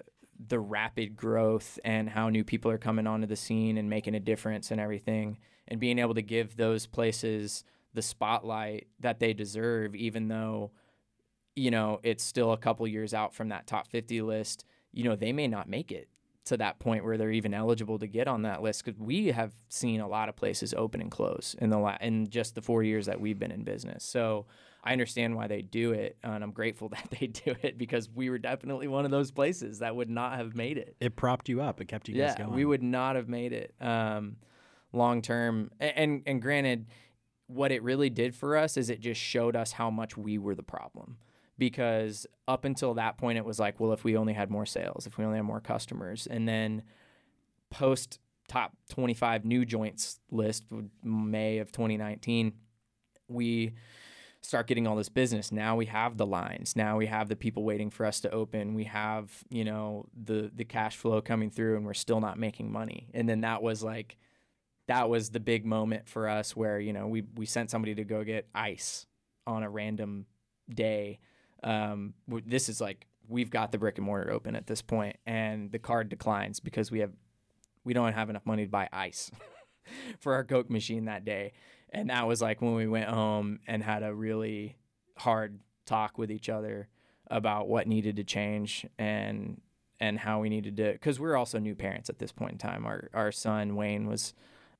the 0.47 0.59
rapid 0.59 1.15
growth 1.15 1.77
and 1.85 2.09
how 2.09 2.29
new 2.29 2.43
people 2.43 2.71
are 2.71 2.77
coming 2.77 3.05
onto 3.05 3.27
the 3.27 3.35
scene 3.35 3.77
and 3.77 3.89
making 3.89 4.15
a 4.15 4.19
difference 4.19 4.71
and 4.71 4.81
everything 4.81 5.37
and 5.67 5.79
being 5.79 5.99
able 5.99 6.15
to 6.15 6.21
give 6.21 6.57
those 6.57 6.87
places 6.87 7.63
the 7.93 8.01
spotlight 8.01 8.87
that 8.99 9.19
they 9.19 9.33
deserve 9.33 9.95
even 9.95 10.27
though 10.27 10.71
you 11.55 11.69
know 11.69 11.99
it's 12.03 12.23
still 12.23 12.53
a 12.53 12.57
couple 12.57 12.87
years 12.87 13.13
out 13.13 13.35
from 13.35 13.49
that 13.49 13.67
top 13.67 13.87
50 13.87 14.21
list 14.21 14.65
you 14.91 15.03
know 15.03 15.15
they 15.15 15.31
may 15.31 15.47
not 15.47 15.69
make 15.69 15.91
it 15.91 16.09
to 16.45 16.57
that 16.57 16.79
point 16.79 17.03
where 17.03 17.17
they're 17.17 17.31
even 17.31 17.53
eligible 17.53 17.99
to 17.99 18.07
get 18.07 18.27
on 18.27 18.41
that 18.43 18.63
list 18.63 18.83
because 18.83 18.99
we 18.99 19.27
have 19.27 19.53
seen 19.69 20.01
a 20.01 20.07
lot 20.07 20.27
of 20.27 20.35
places 20.35 20.73
open 20.75 21.01
and 21.01 21.11
close 21.11 21.55
in 21.59 21.69
the 21.69 21.77
la- 21.77 21.97
in 22.01 22.29
just 22.29 22.55
the 22.55 22.61
four 22.61 22.83
years 22.83 23.05
that 23.05 23.19
we've 23.19 23.37
been 23.37 23.51
in 23.51 23.63
business. 23.63 24.03
So 24.03 24.47
I 24.83 24.91
understand 24.91 25.35
why 25.35 25.47
they 25.47 25.61
do 25.61 25.91
it, 25.91 26.17
and 26.23 26.43
I'm 26.43 26.51
grateful 26.51 26.89
that 26.89 27.07
they 27.19 27.27
do 27.27 27.55
it 27.61 27.77
because 27.77 28.09
we 28.09 28.29
were 28.29 28.39
definitely 28.39 28.87
one 28.87 29.05
of 29.05 29.11
those 29.11 29.31
places 29.31 29.79
that 29.79 29.95
would 29.95 30.09
not 30.09 30.37
have 30.37 30.55
made 30.55 30.77
it. 30.77 30.95
It 30.99 31.15
propped 31.15 31.47
you 31.47 31.61
up. 31.61 31.79
It 31.79 31.85
kept 31.85 32.09
you 32.09 32.15
yeah, 32.15 32.29
guys 32.29 32.37
going. 32.37 32.53
we 32.53 32.65
would 32.65 32.83
not 32.83 33.15
have 33.15 33.29
made 33.29 33.53
it 33.53 33.73
um, 33.79 34.37
long 34.93 35.21
term. 35.21 35.69
And, 35.79 35.93
and 35.95 36.21
and 36.25 36.41
granted, 36.41 36.87
what 37.45 37.71
it 37.71 37.83
really 37.83 38.09
did 38.09 38.33
for 38.33 38.57
us 38.57 38.77
is 38.77 38.89
it 38.89 38.99
just 38.99 39.21
showed 39.21 39.55
us 39.55 39.73
how 39.73 39.91
much 39.91 40.17
we 40.17 40.39
were 40.39 40.55
the 40.55 40.63
problem 40.63 41.17
because 41.61 42.25
up 42.47 42.65
until 42.65 42.95
that 42.95 43.19
point 43.19 43.37
it 43.37 43.45
was 43.45 43.59
like 43.59 43.79
well 43.79 43.93
if 43.93 44.03
we 44.03 44.17
only 44.17 44.33
had 44.33 44.49
more 44.49 44.65
sales 44.65 45.05
if 45.05 45.19
we 45.19 45.23
only 45.23 45.37
had 45.37 45.45
more 45.45 45.61
customers. 45.61 46.27
And 46.27 46.49
then 46.49 46.81
post 47.69 48.19
top 48.47 48.75
25 48.89 49.45
new 49.45 49.63
joints 49.63 50.19
list 50.31 50.65
may 51.03 51.59
of 51.59 51.71
2019 51.71 52.53
we 53.27 53.73
start 54.41 54.65
getting 54.65 54.87
all 54.87 54.95
this 54.95 55.07
business. 55.07 55.51
Now 55.51 55.75
we 55.75 55.85
have 55.85 56.17
the 56.17 56.25
lines. 56.25 56.75
Now 56.75 56.97
we 56.97 57.05
have 57.05 57.29
the 57.29 57.35
people 57.35 57.63
waiting 57.63 57.91
for 57.91 58.07
us 58.07 58.19
to 58.21 58.31
open. 58.31 58.73
We 58.73 58.85
have 58.85 59.31
you 59.51 59.63
know 59.63 60.07
the 60.19 60.51
the 60.53 60.65
cash 60.65 60.97
flow 60.97 61.21
coming 61.21 61.51
through 61.51 61.77
and 61.77 61.85
we're 61.85 61.93
still 61.93 62.19
not 62.19 62.39
making 62.39 62.71
money. 62.71 63.11
And 63.13 63.29
then 63.29 63.41
that 63.41 63.61
was 63.61 63.83
like 63.83 64.17
that 64.87 65.09
was 65.09 65.29
the 65.29 65.39
big 65.39 65.63
moment 65.63 66.09
for 66.09 66.27
us 66.27 66.55
where 66.55 66.79
you 66.79 66.91
know 66.91 67.05
we 67.05 67.21
we 67.35 67.45
sent 67.45 67.69
somebody 67.69 67.93
to 67.93 68.03
go 68.03 68.23
get 68.23 68.47
ice 68.55 69.05
on 69.45 69.61
a 69.61 69.69
random 69.69 70.25
day 70.67 71.19
um, 71.63 72.13
this 72.45 72.69
is 72.69 72.81
like 72.81 73.07
we've 73.27 73.49
got 73.49 73.71
the 73.71 73.77
brick 73.77 73.97
and 73.97 74.05
mortar 74.05 74.31
open 74.31 74.55
at 74.55 74.67
this 74.67 74.81
point, 74.81 75.17
and 75.25 75.71
the 75.71 75.79
card 75.79 76.09
declines 76.09 76.59
because 76.59 76.91
we 76.91 76.99
have 76.99 77.11
we 77.83 77.93
don't 77.93 78.13
have 78.13 78.29
enough 78.29 78.45
money 78.45 78.65
to 78.65 78.71
buy 78.71 78.87
ice 78.91 79.31
for 80.19 80.33
our 80.33 80.43
Coke 80.43 80.69
machine 80.69 81.05
that 81.05 81.25
day. 81.25 81.53
And 81.89 82.09
that 82.09 82.27
was 82.27 82.41
like 82.41 82.61
when 82.61 82.75
we 82.75 82.87
went 82.87 83.09
home 83.09 83.59
and 83.67 83.83
had 83.83 84.03
a 84.03 84.13
really 84.13 84.77
hard 85.17 85.59
talk 85.85 86.17
with 86.17 86.31
each 86.31 86.47
other 86.47 86.87
about 87.27 87.67
what 87.67 87.87
needed 87.87 88.15
to 88.17 88.23
change 88.23 88.85
and 88.97 89.59
and 89.99 90.19
how 90.19 90.39
we 90.39 90.49
needed 90.49 90.77
to 90.77 90.93
because 90.93 91.19
we 91.19 91.27
are 91.29 91.37
also 91.37 91.59
new 91.59 91.75
parents 91.75 92.09
at 92.09 92.19
this 92.19 92.31
point 92.31 92.53
in 92.53 92.57
time. 92.57 92.85
Our 92.85 93.09
our 93.13 93.31
son 93.31 93.75
Wayne 93.75 94.07
was 94.07 94.33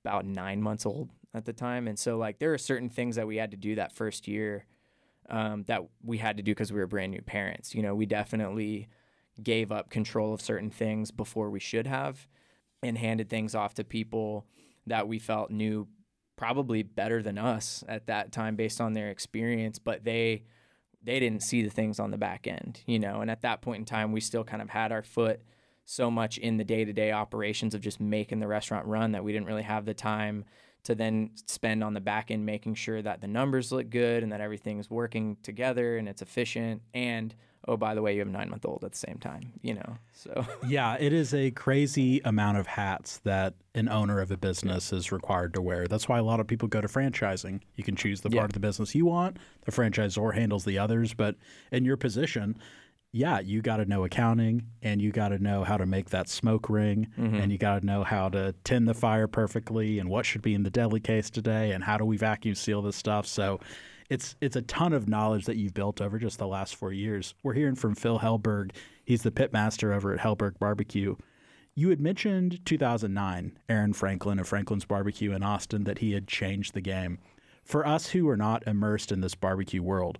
about 0.04 0.26
nine 0.26 0.62
months 0.62 0.86
old 0.86 1.10
at 1.34 1.46
the 1.46 1.54
time, 1.54 1.88
and 1.88 1.98
so 1.98 2.17
like 2.17 2.39
there 2.39 2.54
are 2.54 2.58
certain 2.58 2.89
things 2.89 3.15
that 3.15 3.28
we 3.28 3.38
had 3.38 3.52
to 3.52 3.58
do 3.58 3.76
that 3.76 3.91
first 3.91 4.28
year 4.28 4.65
um, 5.32 5.63
that 5.63 5.82
we 6.04 6.17
had 6.17 6.38
to 6.38 6.44
do 6.44 6.52
because 6.52 6.72
we 6.72 6.80
were 6.80 6.88
brand 6.88 7.12
new 7.12 7.22
parents. 7.22 7.74
You 7.74 7.82
know, 7.82 7.96
we 7.96 8.06
definitely 8.06 8.89
gave 9.41 9.72
up 9.72 9.89
control 9.89 10.34
of 10.34 10.41
certain 10.41 10.70
things 10.70 11.10
before 11.10 11.50
we 11.50 11.60
should 11.60 11.88
have 11.88 12.28
and 12.84 12.98
handed 12.98 13.30
things 13.30 13.56
off 13.56 13.74
to 13.76 13.84
people 13.84 14.46
that 14.86 15.08
we 15.08 15.20
felt 15.20 15.50
knew 15.50 15.88
probably 16.36 16.84
better 16.84 17.22
than 17.22 17.38
us 17.38 17.84
at 17.88 18.08
that 18.08 18.32
time 18.32 18.56
based 18.56 18.82
on 18.82 18.94
their 18.94 19.10
experience 19.10 19.80
but 19.80 20.04
they 20.04 20.44
they 21.04 21.20
didn't 21.20 21.44
see 21.44 21.62
the 21.62 21.70
things 21.70 22.00
on 22.00 22.12
the 22.12 22.17
back 22.17 22.48
end 22.48 22.82
you 22.88 23.00
know 23.00 23.22
and 23.22 23.30
at 23.30 23.41
that 23.41 23.62
point 23.62 23.80
in 23.80 23.86
time 23.86 24.12
we 24.12 24.20
still 24.20 24.44
kind 24.44 24.62
of 24.62 24.70
had 24.70 24.91
our 24.91 25.04
foot 25.04 25.41
so 25.86 26.10
much 26.10 26.38
in 26.38 26.58
the 26.58 26.63
day 26.63 26.84
to 26.84 26.94
day 26.94 27.12
operations 27.12 27.76
of 27.76 27.82
just 27.82 28.00
making 28.00 28.39
the 28.39 28.48
restaurant 28.48 28.86
run 28.88 29.12
that 29.12 29.24
we 29.24 29.32
didn't 29.32 29.48
really 29.48 29.62
have 29.62 29.86
the 29.86 29.94
time 29.94 30.44
to 30.84 30.96
then 30.96 31.32
spend 31.48 31.84
on 31.84 31.94
the 31.94 32.02
back 32.02 32.32
end 32.32 32.46
making 32.46 32.76
sure 32.76 33.02
that 33.02 33.22
the 33.22 33.28
numbers 33.28 33.72
look 33.72 33.89
good 33.89 34.24
and 34.24 34.32
that 34.32 34.41
everything's 34.41 34.89
working 34.89 35.38
together 35.44 35.98
and 35.98 36.08
it's 36.10 36.22
efficient. 36.22 36.82
And 36.94 37.36
oh 37.67 37.78
by 37.78 37.94
the 37.94 38.02
way 38.02 38.12
you 38.13 38.17
have 38.17 38.28
a 38.28 38.32
nine 38.32 38.50
month 38.50 38.65
old 38.65 38.84
at 38.84 38.91
the 38.91 38.98
same 38.98 39.20
time 39.20 39.54
you 39.62 39.76
know 39.76 39.98
so. 40.13 40.44
Yeah 40.67 40.98
it 41.00 41.13
is 41.13 41.32
a 41.32 41.52
crazy 41.52 42.20
amount 42.26 42.58
of 42.58 42.65
hats 42.65 43.20
that 43.20 43.54
an 43.76 43.88
owner 43.88 44.20
of 44.20 44.32
a 44.32 44.38
business 44.38 44.91
is 44.91 45.12
required 45.12 45.54
to 45.54 45.62
wear. 45.62 45.86
That's 45.86 46.10
why 46.10 46.17
a 46.17 46.24
lot 46.24 46.39
of 46.39 46.48
people 46.48 46.67
go 46.67 46.82
to 46.82 46.88
franchising. 46.88 47.62
You 47.76 47.84
can 47.84 47.96
choose 47.96 48.22
the 48.22 48.30
part 48.32 48.36
Yeah. 48.36 48.46
of 48.46 48.54
the 48.54 48.60
business 48.60 48.96
you 48.96 49.06
want 49.06 49.38
the 49.65 49.72
franchisor 49.72 50.34
handles 50.34 50.65
the 50.65 50.80
others 50.80 51.13
but 51.13 51.36
in 51.72 51.86
your 51.86 51.98
position 51.98 52.58
yeah, 53.13 53.39
you 53.39 53.62
got 53.62 53.78
to 53.78 53.86
know 53.86 54.06
accounting 54.06 54.67
and 54.82 55.02
you 55.02 55.12
got 55.12 55.30
to 55.30 55.39
know 55.39 55.63
how 55.63 55.76
to 55.78 55.86
make 55.86 56.10
that 56.12 56.30
smoke 56.30 56.69
ring 56.69 57.08
mm-hmm. 57.19 57.36
and 57.36 57.52
you 57.52 57.58
got 57.58 57.82
to 57.82 57.86
know 57.86 58.04
how 58.04 58.30
to 58.30 58.54
tend 58.63 58.88
the 58.88 58.93
fire 58.93 59.28
perfectly 59.28 60.00
and 60.00 60.10
what 60.10 60.26
should 60.26 60.41
be 60.41 60.54
in 60.54 60.63
the 60.63 60.69
deli 60.69 61.02
case 61.02 61.30
today 61.30 61.71
and 61.71 61.84
how 61.84 61.97
do 61.97 62.06
we 62.06 62.15
vacuum 62.15 62.56
seal 62.56 62.82
this 62.82 62.95
stuff. 62.95 63.28
So 63.28 63.60
it's 64.10 64.36
it's 64.39 64.56
a 64.56 64.62
ton 64.62 64.93
of 64.93 65.10
knowledge 65.10 65.45
that 65.45 65.58
you've 65.58 65.74
built 65.74 66.00
over 66.00 66.19
just 66.19 66.38
the 66.38 66.47
last 66.47 66.76
4 66.76 66.93
years. 66.93 67.34
We're 67.43 67.54
hearing 67.54 67.76
from 67.76 67.95
Phil 67.95 68.19
Helberg. 68.19 68.71
He's 69.04 69.24
the 69.24 69.32
pit 69.32 69.52
master 69.52 69.91
over 69.91 70.13
at 70.13 70.19
Helberg 70.19 70.58
Barbecue. 70.58 71.15
You 71.76 71.89
had 71.89 72.02
mentioned 72.02 72.65
2009, 72.65 73.58
Aaron 73.69 73.93
Franklin 73.93 74.39
of 74.39 74.47
Franklin's 74.47 74.86
Barbecue 74.86 75.34
in 75.34 75.43
Austin 75.43 75.84
that 75.86 76.00
he 76.00 76.13
had 76.13 76.28
changed 76.28 76.74
the 76.74 76.82
game. 76.82 77.19
For 77.63 77.86
us 77.86 78.08
who 78.08 78.28
are 78.30 78.38
not 78.38 78.67
immersed 78.67 79.12
in 79.12 79.21
this 79.21 79.36
barbecue 79.36 79.82
world, 79.82 80.17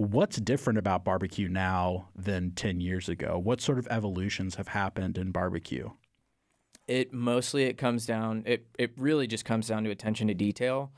what's 0.00 0.38
different 0.38 0.78
about 0.78 1.04
barbecue 1.04 1.48
now 1.48 2.08
than 2.16 2.52
10 2.52 2.80
years 2.80 3.08
ago? 3.08 3.38
What 3.38 3.60
sort 3.60 3.78
of 3.78 3.86
evolutions 3.88 4.54
have 4.56 4.68
happened 4.68 5.18
in 5.18 5.30
barbecue? 5.30 5.90
it 6.90 7.12
mostly 7.12 7.64
it 7.64 7.78
comes 7.78 8.04
down 8.04 8.42
it 8.46 8.66
it 8.76 8.92
really 8.96 9.28
just 9.28 9.44
comes 9.44 9.68
down 9.68 9.84
to 9.84 9.90
attention 9.90 10.26
to 10.26 10.34
detail 10.34 10.90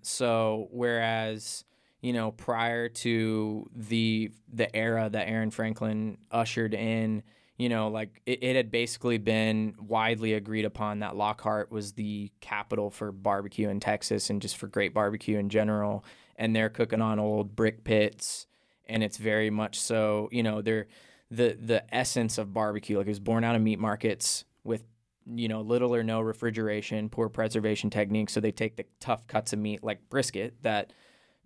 so 0.00 0.68
whereas 0.70 1.64
you 2.00 2.12
know 2.12 2.30
prior 2.30 2.88
to 2.88 3.68
the 3.74 4.30
the 4.52 4.74
era 4.74 5.10
that 5.10 5.28
Aaron 5.28 5.50
Franklin 5.50 6.18
ushered 6.30 6.72
in 6.72 7.24
you 7.56 7.68
know 7.68 7.88
like 7.88 8.22
it, 8.26 8.44
it 8.44 8.54
had 8.54 8.70
basically 8.70 9.18
been 9.18 9.74
widely 9.80 10.34
agreed 10.34 10.64
upon 10.64 11.00
that 11.00 11.16
Lockhart 11.16 11.72
was 11.72 11.94
the 11.94 12.30
capital 12.40 12.88
for 12.88 13.10
barbecue 13.10 13.68
in 13.68 13.80
Texas 13.80 14.30
and 14.30 14.40
just 14.40 14.56
for 14.56 14.68
great 14.68 14.94
barbecue 14.94 15.36
in 15.36 15.48
general 15.48 16.04
and 16.36 16.54
they're 16.54 16.70
cooking 16.70 17.02
on 17.02 17.18
old 17.18 17.56
brick 17.56 17.82
pits 17.82 18.46
and 18.90 19.02
it's 19.02 19.16
very 19.16 19.50
much 19.50 19.80
so 19.80 20.28
you 20.32 20.42
know 20.42 20.60
they're 20.62 20.86
the 21.30 21.56
the 21.60 21.82
essence 21.94 22.38
of 22.38 22.52
barbecue 22.52 22.98
like 22.98 23.06
it 23.06 23.10
was 23.10 23.20
born 23.20 23.44
out 23.44 23.56
of 23.56 23.62
meat 23.62 23.78
markets 23.78 24.44
with 24.64 24.84
you 25.26 25.48
know 25.48 25.60
little 25.60 25.94
or 25.94 26.02
no 26.02 26.20
refrigeration 26.20 27.08
poor 27.08 27.28
preservation 27.28 27.88
techniques 27.88 28.32
so 28.32 28.40
they 28.40 28.52
take 28.52 28.76
the 28.76 28.84
tough 28.98 29.26
cuts 29.26 29.52
of 29.52 29.58
meat 29.58 29.82
like 29.82 30.00
brisket 30.10 30.54
that 30.62 30.92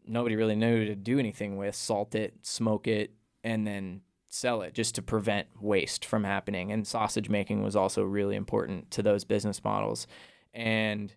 nobody 0.07 0.37
really 0.37 0.57
knew 0.57 0.85
to 0.85 0.95
do 0.95 1.19
anything 1.19 1.57
with 1.57 1.75
salt 1.75 2.15
it 2.15 2.35
smoke 2.43 2.87
it 2.87 3.13
and 3.45 3.67
then 3.67 4.01
sell 4.35 4.63
it 4.63 4.75
just 4.75 4.97
to 4.97 5.03
prevent 5.03 5.47
waste 5.61 6.05
from 6.05 6.25
happening 6.25 6.73
and 6.73 6.87
sausage 6.87 7.29
making 7.29 7.63
was 7.63 7.77
also 7.77 8.03
really 8.03 8.35
important 8.35 8.91
to 8.91 9.03
those 9.03 9.25
business 9.25 9.63
models. 9.63 10.09
And 10.53 11.15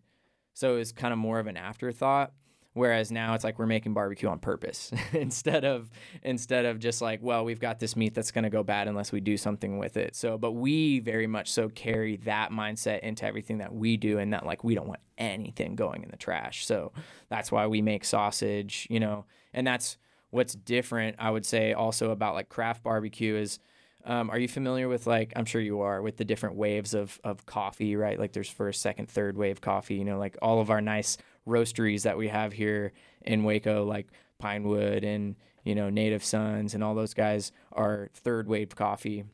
so 0.54 0.76
it 0.76 0.78
was 0.78 0.92
kind 0.92 1.12
of 1.12 1.18
more 1.18 1.40
of 1.40 1.48
an 1.48 1.58
afterthought 1.58 2.32
whereas 2.78 3.12
now 3.12 3.34
it's 3.34 3.44
like 3.44 3.60
we're 3.60 3.66
making 3.66 3.94
barbecue 3.94 4.30
on 4.30 4.40
purpose 4.40 4.92
instead 5.14 5.66
of 5.66 5.90
instead 6.24 6.66
of 6.66 6.80
just 6.80 7.02
like 7.02 7.20
well 7.22 7.44
we've 7.44 7.60
got 7.60 7.80
this 7.80 7.96
meat 7.96 8.14
that's 8.14 8.32
to 8.32 8.50
go 8.50 8.64
bad 8.64 8.88
unless 8.88 9.12
we 9.12 9.20
do 9.20 9.36
something 9.36 9.78
with 9.80 9.98
it 9.98 10.16
so 10.16 10.38
but 10.38 10.52
we 10.52 11.00
very 11.00 11.28
much 11.28 11.52
so 11.52 11.68
carry 11.70 12.18
that 12.18 12.52
mindset 12.52 13.00
into 13.00 13.26
everything 13.26 13.58
that 13.58 13.74
we 13.74 13.98
do 13.98 14.20
and 14.20 14.32
that 14.32 14.46
like 14.46 14.64
we 14.64 14.76
don't 14.76 14.88
want 14.88 15.00
anything 15.18 15.76
going 15.76 16.04
in 16.04 16.12
the 16.12 16.18
trash 16.18 16.66
so 16.66 16.92
that's 17.30 17.52
why 17.52 17.66
we 17.66 17.82
make 17.82 18.06
sausage 18.06 18.86
you 18.90 19.00
know 19.00 19.26
and 19.54 19.66
that's 19.66 19.98
what's 20.30 20.54
different 20.54 21.16
i 21.18 21.32
would 21.32 21.46
say 21.46 21.74
also 21.74 22.12
about 22.12 22.36
like 22.36 22.48
craft 22.48 22.84
barbecue 22.84 23.36
is 23.36 23.60
um, 24.08 24.30
are 24.30 24.40
you 24.40 24.48
familiar 24.48 24.88
with 24.88 25.06
like 25.06 25.34
I'm 25.36 25.44
sure 25.44 25.60
you 25.60 25.82
are 25.82 26.02
with 26.02 26.16
the 26.16 26.24
different 26.24 26.56
waves 26.56 26.94
of 26.94 27.20
of 27.26 27.46
coffee, 27.46 27.98
right? 27.98 28.18
Like 28.18 28.32
there's 28.32 28.50
first, 28.50 28.82
second, 28.82 29.10
third 29.10 29.36
wave 29.36 29.60
coffee. 29.60 29.96
You 29.96 30.06
know, 30.06 30.18
like 30.18 30.38
all 30.42 30.62
of 30.62 30.72
our 30.72 30.80
nice 30.80 31.18
roasteries 31.48 32.04
that 32.04 32.18
we 32.18 32.28
have 32.28 32.54
here 32.54 32.94
in 33.22 33.44
Waco, 33.44 33.84
like 33.86 34.08
Pinewood 34.40 35.04
and 35.04 35.36
you 35.64 35.76
know 35.76 35.90
Native 35.90 36.24
Sons 36.24 36.74
and 36.74 36.84
all 36.84 36.96
those 36.96 37.14
guys 37.14 37.52
are 37.72 38.10
third 38.14 38.48
wave 38.48 38.76
coffee. 38.76 39.26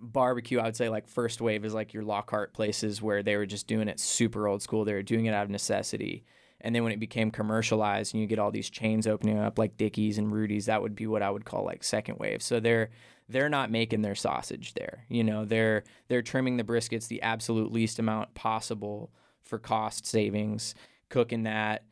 Barbecue, 0.00 0.58
I 0.60 0.64
would 0.64 0.76
say 0.76 0.88
like 0.88 1.08
first 1.08 1.40
wave 1.40 1.64
is 1.64 1.72
like 1.72 1.94
your 1.94 2.02
Lockhart 2.02 2.52
places 2.52 3.00
where 3.00 3.22
they 3.22 3.36
were 3.36 3.46
just 3.46 3.66
doing 3.66 3.88
it 3.88 3.98
super 4.00 4.46
old 4.46 4.60
school. 4.60 4.84
They 4.84 4.92
were 4.92 5.02
doing 5.02 5.26
it 5.26 5.34
out 5.34 5.44
of 5.44 5.50
necessity. 5.50 6.24
And 6.60 6.74
then 6.74 6.82
when 6.82 6.92
it 6.92 7.00
became 7.00 7.30
commercialized 7.30 8.14
and 8.14 8.20
you 8.20 8.26
get 8.26 8.38
all 8.38 8.50
these 8.50 8.70
chains 8.70 9.06
opening 9.06 9.38
up 9.38 9.58
like 9.58 9.76
Dickey's 9.76 10.16
and 10.16 10.32
Rudy's, 10.32 10.66
that 10.66 10.80
would 10.80 10.94
be 10.94 11.06
what 11.06 11.22
I 11.22 11.30
would 11.30 11.44
call 11.44 11.64
like 11.64 11.84
second 11.84 12.18
wave. 12.18 12.42
So 12.42 12.58
they're 12.58 12.90
they're 13.28 13.48
not 13.48 13.70
making 13.70 14.02
their 14.02 14.14
sausage 14.14 14.74
there. 14.74 15.04
You 15.08 15.24
know, 15.24 15.44
they're 15.44 15.84
they're 16.08 16.22
trimming 16.22 16.56
the 16.56 16.64
briskets 16.64 17.08
the 17.08 17.22
absolute 17.22 17.72
least 17.72 17.98
amount 17.98 18.34
possible 18.34 19.10
for 19.42 19.58
cost 19.58 20.06
savings, 20.06 20.74
cooking 21.08 21.44
that 21.44 21.84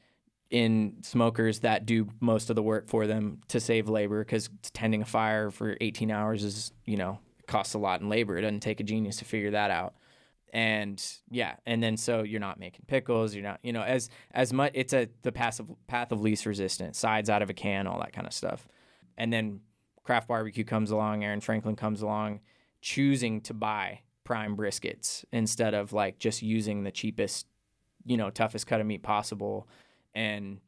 in 0.51 0.97
smokers 1.03 1.61
that 1.61 1.87
do 1.87 2.09
most 2.21 2.51
of 2.51 2.57
the 2.57 2.63
work 2.63 2.89
for 2.89 3.07
them 3.07 3.41
to 3.49 3.59
save 3.59 3.89
labor 3.89 4.23
because 4.23 4.51
tending 4.75 5.01
a 5.03 5.07
fire 5.07 5.51
for 5.51 5.77
18 5.81 6.11
hours 6.11 6.45
is, 6.45 6.73
you 6.85 6.97
know, 6.97 7.19
costs 7.47 7.75
a 7.75 7.79
lot 7.79 8.01
in 8.03 8.09
labor. 8.09 8.37
It 8.37 8.43
doesn't 8.43 8.61
take 8.61 8.81
a 8.81 8.85
genius 8.85 9.17
to 9.17 9.25
figure 9.25 9.53
that 9.53 9.71
out 9.71 9.95
and 10.53 11.03
yeah 11.31 11.55
and 11.65 11.83
then 11.83 11.97
so 11.97 12.23
you're 12.23 12.41
not 12.41 12.61
making 12.61 12.85
pickles 12.87 13.35
you're 13.35 13.43
not 13.43 13.59
you 13.63 13.73
know 13.73 13.83
as 13.83 14.11
as 14.33 14.53
much 14.53 14.71
it's 14.75 14.93
a 14.93 15.09
the 15.23 15.33
passive 15.33 15.67
path 15.87 16.13
of 16.13 16.21
least 16.21 16.45
resistance 16.45 16.99
sides 16.99 17.31
out 17.31 17.41
of 17.41 17.49
a 17.49 17.55
can 17.55 17.87
all 17.87 17.99
that 17.99 18.13
kind 18.13 18.27
of 18.27 18.35
stuff 18.35 18.69
and 19.17 19.33
then 19.33 19.61
craft 20.05 20.29
barbecue 20.29 20.65
comes 20.65 20.91
along 20.91 21.25
aaron 21.25 21.41
franklin 21.41 21.75
comes 21.75 22.03
along 22.03 22.41
choosing 22.83 23.41
to 23.41 23.55
buy 23.55 24.01
prime 24.25 24.57
briskets 24.57 25.25
instead 25.33 25.73
of 25.73 25.93
like 25.93 26.19
just 26.19 26.43
using 26.43 26.83
the 26.83 26.91
cheapest 26.93 27.47
you 28.05 28.17
know 28.17 28.31
toughest 28.31 28.67
cut 28.67 28.81
of 28.81 28.87
meat 28.87 29.03
possible 29.03 29.69
and 30.15 30.59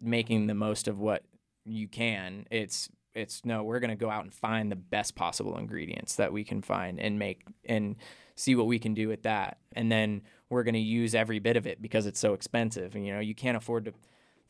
making 0.00 0.46
the 0.46 0.54
most 0.54 0.88
of 0.88 0.98
what 0.98 1.24
you 1.64 1.88
can 1.88 2.46
it's 2.50 2.88
it's 3.14 3.44
no 3.44 3.62
we're 3.62 3.80
going 3.80 3.90
to 3.90 3.96
go 3.96 4.10
out 4.10 4.24
and 4.24 4.32
find 4.32 4.70
the 4.70 4.76
best 4.76 5.14
possible 5.14 5.56
ingredients 5.56 6.16
that 6.16 6.32
we 6.32 6.44
can 6.44 6.60
find 6.60 7.00
and 7.00 7.18
make 7.18 7.42
and 7.64 7.96
see 8.36 8.54
what 8.54 8.66
we 8.66 8.78
can 8.78 8.94
do 8.94 9.08
with 9.08 9.22
that. 9.22 9.58
And 9.72 9.90
then 9.90 10.22
we're 10.50 10.62
going 10.62 10.74
to 10.74 10.80
use 10.80 11.14
every 11.14 11.38
bit 11.38 11.56
of 11.56 11.66
it 11.66 11.82
because 11.82 12.06
it's 12.06 12.20
so 12.20 12.34
expensive. 12.34 12.94
And 12.94 13.04
you 13.04 13.12
know 13.12 13.20
you 13.20 13.34
can't 13.34 13.56
afford 13.56 13.86
to 13.86 13.94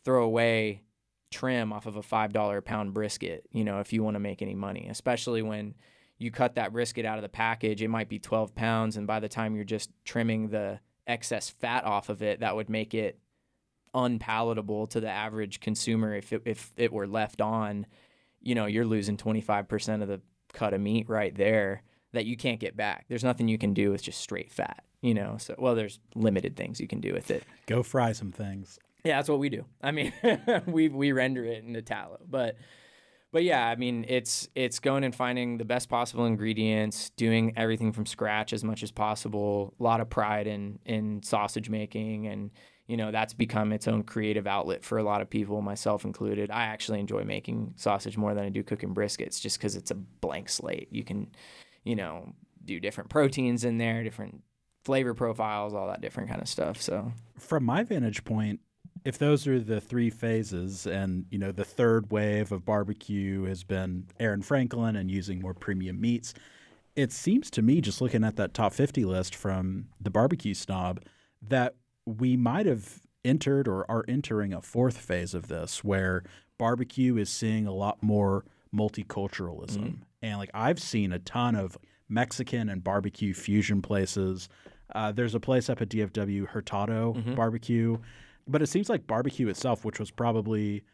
throw 0.05 0.25
away 0.25 0.83
trim 1.31 1.73
off 1.73 1.87
of 1.87 1.97
a 1.97 2.03
five 2.03 2.33
dollar 2.33 2.59
a 2.59 2.63
pound 2.63 2.95
brisket 2.95 3.45
you 3.51 3.65
know 3.65 3.81
if 3.81 3.93
you 3.93 4.01
want 4.01 4.15
to 4.15 4.21
make 4.21 4.41
any 4.41 4.55
money 4.55 4.87
especially 4.89 5.43
when 5.43 5.75
you 6.19 6.31
cut 6.31 6.55
that 6.55 6.73
brisket 6.73 7.05
out 7.05 7.19
of 7.19 7.23
the 7.23 7.29
package 7.29 7.83
it 7.83 7.89
might 7.89 8.09
be 8.09 8.17
12 8.17 8.55
pounds 8.55 8.97
and 8.97 9.09
by 9.09 9.19
the 9.19 9.29
time 9.29 9.57
you're 9.57 9.65
just 9.65 9.91
trimming 10.05 10.49
the 10.51 10.79
excess 11.07 11.49
fat 11.49 11.85
off 11.85 12.09
of 12.09 12.23
it 12.23 12.41
that 12.41 12.57
would 12.57 12.69
make 12.69 12.95
it 12.95 13.19
unpalatable 13.95 14.87
to 14.89 15.01
the 15.01 15.09
average 15.09 15.61
consumer 15.61 16.15
if 16.15 16.33
it, 16.33 16.43
if 16.45 16.73
it 16.77 16.93
were 16.93 17.07
left 17.07 17.41
on 17.41 17.87
you 18.43 18.55
know 18.55 18.67
you're 18.67 18.85
losing 18.85 19.17
25% 19.17 20.03
of 20.03 20.09
the 20.09 20.21
cut 20.53 20.75
of 20.75 20.81
meat 20.81 21.09
right 21.09 21.35
there 21.35 21.83
that 22.13 22.27
you 22.27 22.37
can't 22.37 22.61
get 22.61 22.77
back 22.77 23.07
there's 23.09 23.25
nothing 23.25 23.49
you 23.49 23.59
can 23.59 23.73
do 23.73 23.91
with 23.91 24.03
just 24.03 24.21
straight 24.21 24.51
fat 24.53 24.85
you 25.01 25.15
know 25.15 25.37
so 25.39 25.55
well 25.59 25.75
there's 25.75 25.99
limited 26.15 26.57
things 26.57 26.81
you 26.81 26.87
can 26.89 27.01
do 27.01 27.13
with 27.15 27.31
it 27.31 27.45
Go 27.67 27.83
fry 27.83 28.13
some 28.13 28.33
things. 28.33 28.79
yeah, 29.05 29.17
that's 29.17 29.29
what 29.29 29.39
we 29.39 29.49
do. 29.49 29.65
I 29.83 29.91
mean, 29.93 30.13
we 30.67 30.89
we 30.89 31.13
render 31.13 31.45
it 31.45 31.65
into 31.65 31.83
tallow, 31.83 32.21
but 32.29 32.57
but 33.37 33.45
yeah, 33.45 33.69
I 33.69 33.77
mean, 33.77 34.07
it's 34.09 34.49
it's 34.55 34.79
going 34.79 35.05
and 35.05 35.15
finding 35.15 35.59
the 35.59 35.65
best 35.67 35.91
possible 35.91 36.25
ingredients, 36.25 37.11
doing 37.19 37.53
everything 37.55 37.93
from 37.93 38.07
scratch 38.07 38.55
as 38.55 38.65
much 38.65 38.83
as 38.83 38.91
possible. 38.91 39.75
A 39.79 39.83
lot 39.83 40.01
of 40.01 40.09
pride 40.09 40.47
in 40.47 40.79
in 40.87 41.23
sausage 41.23 41.69
making, 41.69 42.29
and 42.29 42.51
you 42.87 42.97
know 42.97 43.11
that's 43.11 43.35
become 43.35 43.75
its 43.75 43.89
own 43.89 44.05
creative 44.05 44.47
outlet 44.47 44.83
for 44.83 44.97
a 44.97 45.03
lot 45.03 45.21
of 45.21 45.29
people, 45.29 45.61
myself 45.61 46.07
included. 46.07 46.51
I 46.51 46.63
actually 46.63 46.99
enjoy 46.99 47.25
making 47.25 47.75
sausage 47.77 48.17
more 48.17 48.33
than 48.33 48.43
I 48.43 48.49
do 48.49 48.63
cooking 48.63 48.95
briskets, 48.95 49.39
just 49.39 49.59
because 49.59 49.77
it's 49.77 49.91
a 49.91 49.97
blank 49.97 50.49
slate. 50.49 50.89
You 50.91 51.05
can, 51.05 51.29
you 51.85 51.95
know, 51.95 52.33
do 52.65 52.81
different 52.81 53.11
proteins 53.11 53.67
in 53.67 53.77
there, 53.77 54.03
different 54.03 54.45
flavor 54.83 55.13
profiles, 55.13 55.75
all 55.75 55.89
that 55.89 56.01
different 56.01 56.31
kind 56.31 56.41
of 56.41 56.49
stuff. 56.49 56.81
So 56.81 57.13
From 57.39 57.65
my 57.65 57.83
vantage 57.83 58.25
point, 58.25 58.61
if 59.07 59.19
those 59.19 59.47
are 59.47 59.61
the 59.61 59.81
three 59.81 60.11
phases 60.11 60.85
and 60.85 61.27
you 61.31 61.39
know 61.39 61.53
the 61.53 61.65
third 61.65 62.11
wave 62.11 62.51
of 62.51 62.65
barbecue 62.65 63.45
has 63.45 63.63
been 63.63 64.05
Aaron 64.19 64.43
Franklin 64.43 64.97
and 64.97 65.09
using 65.11 65.41
more 65.41 65.55
premium 65.55 66.01
meats, 66.01 66.35
it 66.97 67.13
seems 67.13 67.49
to 67.53 67.63
me 67.63 67.81
just 67.81 68.01
looking 68.01 68.25
at 68.25 68.35
that 68.35 68.53
top 68.53 68.73
50 68.73 69.05
list 69.05 69.33
from 69.35 69.87
the 70.01 70.11
barbecue 70.11 70.55
snob 70.55 71.01
that 71.41 71.77
we 72.05 72.37
might 72.37 72.67
have 72.67 73.01
entered 73.25 73.69
or 73.69 73.89
are 73.89 74.05
entering 74.09 74.53
a 74.53 74.61
fourth 74.61 74.99
phase 74.99 75.35
of 75.35 75.47
this 75.47 75.85
where 75.85 76.25
barbecue 76.59 77.17
is 77.17 77.31
seeing 77.31 77.65
a 77.65 77.73
lot 77.73 78.03
more 78.03 78.45
multiculturalism. 78.75 79.99
And 80.21 80.39
like 80.39 80.51
I've 80.53 80.81
seen 80.81 81.13
a 81.13 81.21
ton 81.21 81.55
of 81.55 81.79
Mexican 82.09 82.69
and 82.69 82.83
barbecue 82.83 83.35
fusion 83.35 83.83
places. 83.83 84.49
Uh, 84.95 85.13
there's 85.13 85.35
a 85.35 85.41
place 85.41 85.69
up 85.71 85.81
at 85.81 85.89
DFW, 85.91 86.49
Hurtado 86.49 87.15
Mm-hmm. 87.15 87.35
Barbecue, 87.35 87.99
but 88.47 88.63
it 88.63 88.67
seems 88.69 88.89
like 88.89 89.07
barbecue 89.07 89.49
itself, 89.49 89.85
which 89.85 89.99
was 89.99 90.11
probably 90.11 90.85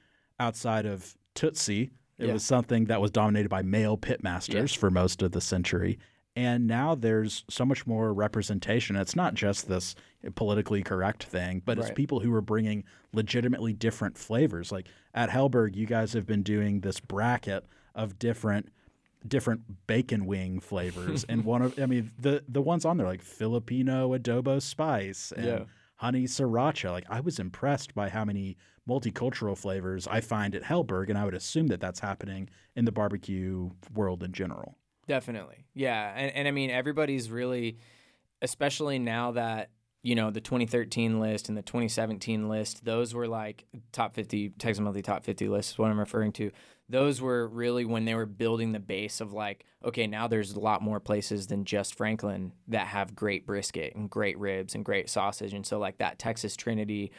outside 0.41 0.87
of 0.87 1.15
Tootsie, 1.35 1.91
it 2.19 2.27
Yeah. 2.27 2.33
was 2.35 2.45
something 2.45 2.87
that 2.87 3.01
was 3.01 3.11
dominated 3.11 3.49
by 3.49 3.63
male 3.63 3.97
pitmasters 3.99 4.77
for 4.77 4.91
most 4.91 5.23
of 5.23 5.33
the 5.33 5.41
century. 5.41 5.99
And 6.35 6.67
now 6.67 6.95
there's 6.95 7.45
so 7.51 7.67
much 7.67 7.87
more 7.87 8.15
representation. 8.15 8.97
It's 8.97 9.15
not 9.15 9.35
just 9.35 9.69
this 9.69 9.95
politically 10.35 10.83
correct 10.83 11.25
thing, 11.25 11.61
but 11.65 11.79
it's 11.79 11.91
people 11.91 12.21
who 12.21 12.33
are 12.35 12.41
bringing 12.41 12.85
legitimately 13.13 13.75
different 13.75 14.17
flavors. 14.17 14.73
Like 14.73 14.89
at 15.13 15.29
Helberg, 15.29 15.77
you 15.77 15.85
guys 15.85 16.15
have 16.15 16.27
been 16.27 16.43
doing 16.43 16.81
this 16.81 17.01
bracket 17.01 17.67
of 17.95 18.19
different 18.19 18.71
different 19.29 19.87
bacon 19.87 20.27
wing 20.27 20.59
flavors 20.59 21.23
and 21.29 21.45
one 21.45 21.63
of 21.63 21.79
i 21.79 21.87
mean 21.87 22.11
the 22.19 22.43
the 22.49 22.61
ones 22.61 22.85
on 22.85 22.97
there 22.97 23.07
like 23.07 23.23
filipino 23.23 24.19
adobo 24.19 24.61
spice 24.61 25.33
and 25.37 25.47
Yeah. 25.47 25.65
Honey 26.03 26.25
sriracha 26.25 26.91
like 26.91 27.05
i 27.09 27.21
was 27.21 27.39
impressed 27.39 27.95
by 27.95 28.09
how 28.09 28.25
many 28.25 28.57
multicultural 28.89 29.57
flavors 29.57 30.09
i 30.09 30.21
find 30.21 30.55
at 30.55 30.65
helberg 30.65 31.09
and 31.09 31.17
i 31.17 31.25
would 31.25 31.35
assume 31.35 31.69
that 31.69 31.81
that's 31.81 32.01
happening 32.01 32.49
in 32.75 32.85
the 32.85 32.93
barbecue 32.93 33.71
world 33.95 34.25
in 34.25 34.33
general 34.33 34.77
Definitely. 35.07 35.67
Yeah. 35.75 36.13
And, 36.15 36.35
and 36.35 36.49
I 36.49 36.51
mean, 36.51 36.71
everybody's 36.71 37.31
really, 37.31 37.79
especially 38.41 38.99
now 38.99 39.33
that, 39.33 39.71
you 40.03 40.15
know, 40.15 40.31
the 40.31 40.41
2013 40.41 41.21
list 41.21 41.49
and 41.49 41.57
the 41.57 41.63
2017 41.63 42.49
list, 42.49 42.85
those 42.85 43.15
were 43.15 43.29
like 43.29 43.65
top 43.93 44.15
50, 44.15 44.51
Texas 44.59 44.81
Monthly 44.81 45.03
top 45.03 45.25
50 45.25 45.49
lists. 45.49 45.73
is 45.73 45.79
what 45.79 45.91
I'm 45.91 45.99
referring 45.99 46.33
to. 46.33 46.51
Those 46.93 47.23
were 47.23 47.49
really 47.49 47.87
when 47.87 48.05
they 48.05 48.15
were 48.15 48.27
building 48.27 48.73
the 48.73 48.79
base 48.79 49.23
of 49.23 49.33
like, 49.33 49.65
okay, 49.83 50.07
now 50.07 50.29
there's 50.29 50.53
a 50.53 50.61
lot 50.61 50.83
more 50.83 51.01
places 51.01 51.47
than 51.47 51.65
just 51.65 51.95
Franklin 51.95 52.53
that 52.69 52.89
have 52.89 53.15
great 53.15 53.47
brisket 53.47 53.95
and 53.95 54.11
great 54.11 54.39
ribs 54.39 54.75
and 54.75 54.85
great 54.85 55.09
sausage. 55.09 55.55
And 55.55 55.65
so, 55.65 55.79
like, 55.79 55.97
that 55.99 56.19
Texas 56.19 56.55
Trinity 56.55 57.11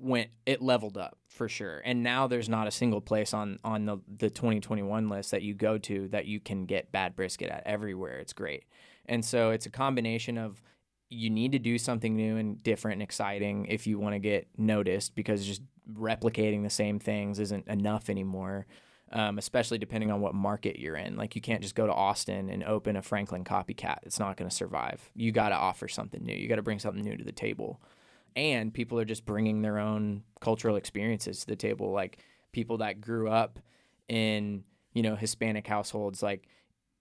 went 0.00 0.30
it 0.46 0.62
leveled 0.62 0.96
up 0.96 1.18
for 1.26 1.48
sure. 1.48 1.82
And 1.84 2.04
now 2.04 2.28
there's 2.28 2.48
not 2.48 2.68
a 2.68 2.70
single 2.70 3.00
place 3.00 3.34
on 3.34 3.58
on 3.64 3.84
the 3.84 3.98
the 4.18 4.30
2021 4.30 5.08
list 5.08 5.32
that 5.32 5.42
you 5.42 5.54
go 5.54 5.76
to 5.78 6.06
that 6.08 6.26
you 6.26 6.38
can 6.38 6.64
get 6.64 6.92
bad 6.92 7.16
brisket 7.16 7.50
at 7.50 7.62
everywhere. 7.66 8.18
It's 8.18 8.32
great. 8.32 8.64
And 9.06 9.24
so 9.24 9.50
it's 9.50 9.66
a 9.66 9.70
combination 9.70 10.38
of 10.38 10.62
you 11.08 11.28
need 11.28 11.50
to 11.52 11.58
do 11.58 11.76
something 11.76 12.14
new 12.14 12.36
and 12.36 12.62
different 12.62 12.94
and 12.94 13.02
exciting 13.02 13.66
if 13.66 13.88
you 13.88 13.98
want 13.98 14.14
to 14.14 14.20
get 14.20 14.46
noticed 14.56 15.16
because 15.16 15.44
just 15.44 15.62
replicating 15.92 16.62
the 16.62 16.70
same 16.70 17.00
things 17.00 17.40
isn't 17.40 17.66
enough 17.66 18.08
anymore 18.08 18.66
um, 19.12 19.38
especially 19.38 19.78
depending 19.78 20.10
on 20.10 20.20
what 20.20 20.34
market 20.34 20.78
you're 20.78 20.96
in. 20.96 21.16
Like 21.16 21.34
you 21.34 21.40
can't 21.40 21.62
just 21.62 21.74
go 21.74 21.86
to 21.86 21.92
austin 21.92 22.48
and 22.48 22.62
open 22.64 22.96
a 22.96 23.02
franklin 23.02 23.44
copycat. 23.44 23.98
It's 24.02 24.18
not 24.18 24.36
going 24.36 24.48
to 24.48 24.54
survive. 24.54 25.10
You 25.14 25.32
got 25.32 25.48
to 25.48 25.56
offer 25.56 25.88
something 25.88 26.24
new. 26.24 26.34
You 26.34 26.48
got 26.48 26.56
to 26.56 26.62
bring 26.62 26.78
something 26.78 27.02
new 27.02 27.16
to 27.16 27.24
the 27.24 27.32
table. 27.32 27.80
And 28.36 28.72
people 28.72 28.98
are 29.00 29.04
just 29.04 29.26
bringing 29.26 29.62
their 29.62 29.78
own 29.78 30.22
cultural 30.40 30.76
experiences 30.76 31.40
to 31.40 31.46
the 31.46 31.56
table. 31.56 31.90
Like 31.90 32.18
people 32.52 32.78
that 32.78 33.00
grew 33.00 33.28
up 33.28 33.58
in 34.08 34.64
you 34.92 35.02
know 35.02 35.14
hispanic 35.14 35.66
households 35.68 36.20
like 36.20 36.48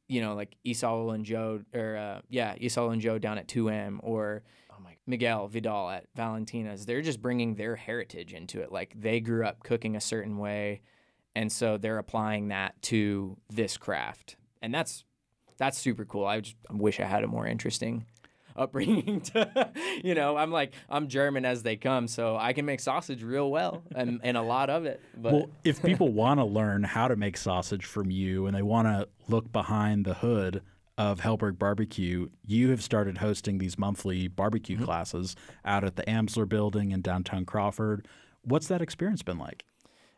you 0.08 0.22
know 0.22 0.36
like 0.36 0.56
Esaul 0.66 1.14
and 1.14 1.26
Joe 1.26 1.62
or 1.74 1.98
uh, 1.98 2.22
yeah 2.30 2.56
Esaul 2.56 2.94
and 2.94 3.02
Joe 3.02 3.18
down 3.18 3.38
at 3.38 3.48
2M 3.48 4.00
or 4.02 4.44
oh 4.72 4.82
my 4.84 4.96
Miguel 5.08 5.48
Vidal 5.48 5.90
at 5.90 6.06
Valentina's 6.16 6.86
they're 6.86 7.02
just 7.02 7.22
bringing 7.22 7.56
their 7.56 7.76
heritage 7.76 8.34
into 8.34 8.62
it. 8.62 8.72
Like 8.72 8.94
they 9.00 9.20
grew 9.20 9.46
up 9.46 9.64
cooking 9.64 9.96
a 9.96 10.02
certain 10.02 10.38
way 10.38 10.82
and 11.40 11.52
so 11.52 11.78
they're 11.78 11.98
applying 12.00 12.50
that 12.50 12.80
to 12.82 13.38
this 13.50 13.78
craft 13.78 14.36
and 14.62 14.74
that's 14.74 15.06
that's 15.58 15.78
super 15.78 16.06
cool 16.06 16.26
I 16.26 16.42
just 16.42 16.58
wish 16.70 17.00
I 17.00 17.06
had 17.06 17.24
a 17.24 17.28
more 17.28 17.48
interesting 17.48 18.06
upbringing 18.56 19.22
to 19.32 19.72
you 20.04 20.14
know 20.14 20.36
i'm 20.36 20.52
like 20.52 20.74
i'm 20.90 21.08
german 21.08 21.46
as 21.46 21.64
they 21.64 21.78
come 21.78 22.08
so 22.10 22.36
i 22.36 22.52
can 22.52 22.66
make 22.66 22.82
sausage 22.82 23.24
real 23.24 23.50
well 23.50 23.84
and, 23.96 24.20
and 24.22 24.36
a 24.36 24.42
lot 24.42 24.70
of 24.70 24.86
it 24.86 25.00
but 25.16 25.32
well 25.32 25.50
if 25.64 25.82
people 25.90 26.12
want 26.12 26.40
to 26.42 26.44
learn 26.44 26.84
how 26.84 27.08
to 27.08 27.16
make 27.16 27.38
sausage 27.38 27.86
from 27.86 28.12
you 28.12 28.48
and 28.48 28.58
they 28.58 28.62
want 28.62 28.86
to 28.86 29.08
look 29.30 29.50
behind 29.54 30.04
the 30.04 30.16
hood 30.16 30.62
of 30.98 31.22
Helberg 31.22 31.58
Barbecue, 31.58 32.28
you 32.46 32.72
have 32.72 32.82
started 32.84 33.20
hosting 33.20 33.60
these 33.60 33.78
monthly 33.80 34.28
barbecue 34.28 34.76
Mm-hmm. 34.76 34.84
classes 34.84 35.38
out 35.64 35.86
at 35.86 35.96
the 35.96 36.04
Amsler 36.04 36.50
building 36.50 36.92
in 36.92 37.02
downtown 37.02 37.46
Crawford. 37.46 38.06
What's 38.42 38.68
that 38.68 38.82
experience 38.82 39.24
been 39.24 39.40
like? 39.40 39.64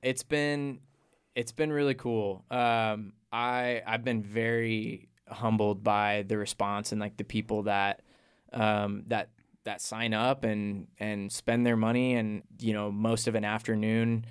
it's 0.02 0.24
been 0.24 0.80
it's 1.36 1.52
been 1.52 1.72
really 1.72 1.96
cool 1.96 2.44
um 2.52 3.14
i 3.32 3.82
i've 3.88 4.04
been 4.04 4.22
very 4.22 5.10
humbled 5.30 5.84
by 5.84 6.24
the 6.28 6.38
response 6.38 6.92
and 6.92 7.00
like 7.00 7.18
the 7.18 7.24
people 7.24 7.64
that 7.64 8.02
um 8.54 9.04
that 9.08 9.30
that 9.64 9.82
sign 9.82 10.14
up 10.14 10.44
and 10.44 10.88
and 11.00 11.32
spend 11.32 11.66
their 11.66 11.78
money 11.78 12.16
and 12.16 12.44
you 12.60 12.74
know 12.74 12.92
most 12.92 13.28
of 13.28 13.36
an 13.36 13.46
afternoon 13.46 14.26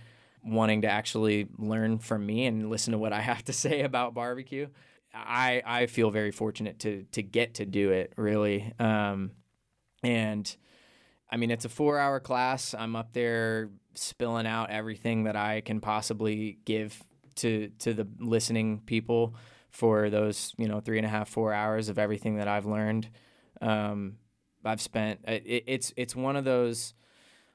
wanting 0.45 0.83
to 0.83 0.89
actually 0.89 1.47
learn 1.59 1.99
from 1.99 2.25
me 2.25 2.47
and 2.47 2.71
listen 2.71 2.93
to 2.93 2.99
what 2.99 3.13
I 3.13 3.21
have 3.31 3.45
to 3.45 3.53
say 3.53 3.83
about 3.83 4.15
barbecue. 4.15 4.69
I 5.13 5.63
I 5.65 5.87
feel 5.87 6.11
very 6.11 6.31
fortunate 6.31 6.79
to 6.81 7.05
to 7.13 7.23
get 7.23 7.55
to 7.55 7.67
do 7.67 7.91
it 7.91 8.13
really. 8.17 8.73
Um, 8.79 9.33
and 10.03 10.55
I 11.31 11.37
mean 11.37 11.51
it's 11.51 11.65
a 11.65 11.69
4-hour 11.69 12.21
class. 12.21 12.75
I'm 12.75 12.97
up 12.97 13.13
there 13.13 13.71
spilling 13.95 14.47
out 14.47 14.71
everything 14.71 15.25
that 15.25 15.37
I 15.37 15.61
can 15.61 15.81
possibly 15.81 16.59
give 16.65 17.03
to 17.37 17.71
to 17.81 17.95
the 17.95 18.07
listening 18.19 18.81
people 18.87 19.35
for 19.71 20.11
those 20.11 20.53
you 20.59 20.69
know 20.69 20.81
three 20.81 20.99
and 20.99 21.07
a 21.07 21.11
half 21.11 21.29
four 21.29 21.53
hours 21.53 21.89
of 21.89 21.99
everything 21.99 22.37
that 22.37 22.49
I've 22.49 22.67
learned. 22.67 23.09
Um, 23.61 24.17
I've 24.65 24.81
spent 24.81 25.21
it, 25.27 25.65
it's 25.67 25.93
it's 25.97 26.15
one 26.15 26.37
of 26.37 26.45
those 26.45 26.95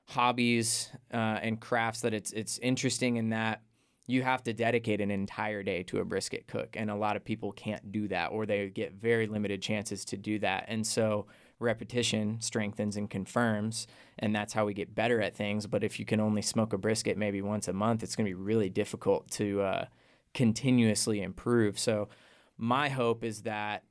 hobbies 0.08 0.92
uh, 1.14 1.40
and 1.42 1.60
crafts 1.60 2.02
that 2.02 2.14
it's 2.14 2.32
it's 2.32 2.58
interesting 2.60 3.18
in 3.18 3.30
that 3.30 3.62
you 4.08 4.22
have 4.22 4.44
to 4.44 4.54
dedicate 4.54 5.02
an 5.02 5.10
entire 5.10 5.64
day 5.64 5.82
to 5.84 6.00
a 6.00 6.06
brisket 6.06 6.48
cook 6.48 6.76
and 6.76 6.92
a 6.92 6.96
lot 6.96 7.16
of 7.16 7.26
people 7.26 7.52
can't 7.52 7.92
do 7.92 8.08
that 8.08 8.28
or 8.28 8.46
they 8.46 8.70
get 8.70 8.94
very 8.94 9.26
limited 9.26 9.64
chances 9.64 10.06
to 10.06 10.18
do 10.18 10.38
that 10.38 10.66
and 10.68 10.86
so 10.86 11.26
repetition 11.60 12.38
strengthens 12.42 12.98
and 12.98 13.10
confirms 13.10 13.88
and 14.20 14.36
that's 14.36 14.54
how 14.54 14.66
we 14.66 14.74
get 14.74 14.94
better 14.94 15.22
at 15.22 15.36
things. 15.36 15.68
But 15.68 15.84
if 15.84 16.00
you 16.00 16.06
can 16.06 16.20
only 16.20 16.42
smoke 16.42 16.74
a 16.74 16.78
brisket 16.78 17.18
maybe 17.18 17.42
once 17.42 17.68
a 17.68 17.74
month 17.74 18.04
it's 18.04 18.16
going 18.16 18.26
to 18.26 18.36
be 18.36 18.42
really 18.42 18.70
difficult 18.70 19.30
to 19.32 19.62
uh, 19.62 19.86
continuously 20.34 21.22
improve. 21.22 21.80
So 21.80 22.10
my 22.58 22.90
hope 22.90 23.24
is 23.24 23.44
that 23.44 23.84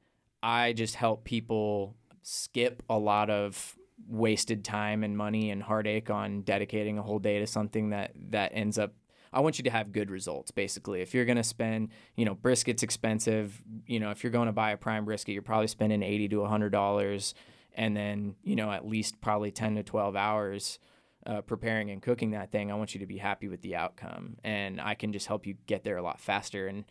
i 0.43 0.73
just 0.73 0.95
help 0.95 1.25
people 1.25 1.97
skip 2.23 2.83
a 2.89 2.99
lot 2.99 3.31
of 3.31 3.77
wasted 4.09 4.65
time 4.65 5.05
and 5.05 5.17
money 5.17 5.51
and 5.51 5.63
heartache 5.63 6.11
on 6.11 6.43
dedicating 6.43 6.99
a 6.99 7.03
whole 7.03 7.19
day 7.19 7.39
to 7.39 7.47
something 7.47 7.91
that 7.91 8.13
that 8.31 8.51
ends 8.55 8.79
up 8.79 8.93
I 9.33 9.41
want 9.41 9.59
you 9.59 9.65
to 9.65 9.71
have 9.71 9.91
good 9.91 10.13
results 10.13 10.53
basically. 10.53 11.01
If 11.01 11.13
you're 11.13 11.25
going 11.25 11.39
to 11.39 11.43
spend, 11.43 11.89
you 12.15 12.25
know, 12.25 12.37
brisket's 12.37 12.85
expensive, 12.85 13.61
you 13.85 13.99
know, 13.99 14.13
if 14.13 14.23
you're 14.23 14.31
going 14.31 14.47
to 14.47 14.53
buy 14.53 14.71
a 14.71 14.77
prime 14.77 15.05
brisket, 15.05 15.33
you're 15.33 15.43
probably 15.43 15.67
spending 15.67 16.05
80 16.05 16.29
to 16.29 16.41
100 16.43 16.71
dollars 16.71 17.35
and 17.75 17.97
then, 17.97 18.37
you 18.43 18.57
know, 18.57 18.71
at 18.71 18.87
least 18.87 19.21
probably 19.21 19.51
10 19.51 19.77
to 19.77 19.83
12 19.83 20.17
hours 20.17 20.79
uh, 21.27 21.41
preparing 21.41 21.91
and 21.91 22.03
cooking 22.03 22.33
that 22.33 22.53
thing. 22.53 22.71
I 22.71 22.75
want 22.75 22.95
you 22.95 23.01
to 23.01 23.07
be 23.07 23.19
happy 23.19 23.49
with 23.49 23.63
the 23.63 23.77
outcome 23.77 24.37
and 24.45 24.81
I 24.81 24.95
can 24.95 25.13
just 25.13 25.27
help 25.27 25.47
you 25.47 25.55
get 25.67 25.85
there 25.85 25.97
a 25.97 26.03
lot 26.03 26.21
faster 26.21 26.67
and 26.67 26.85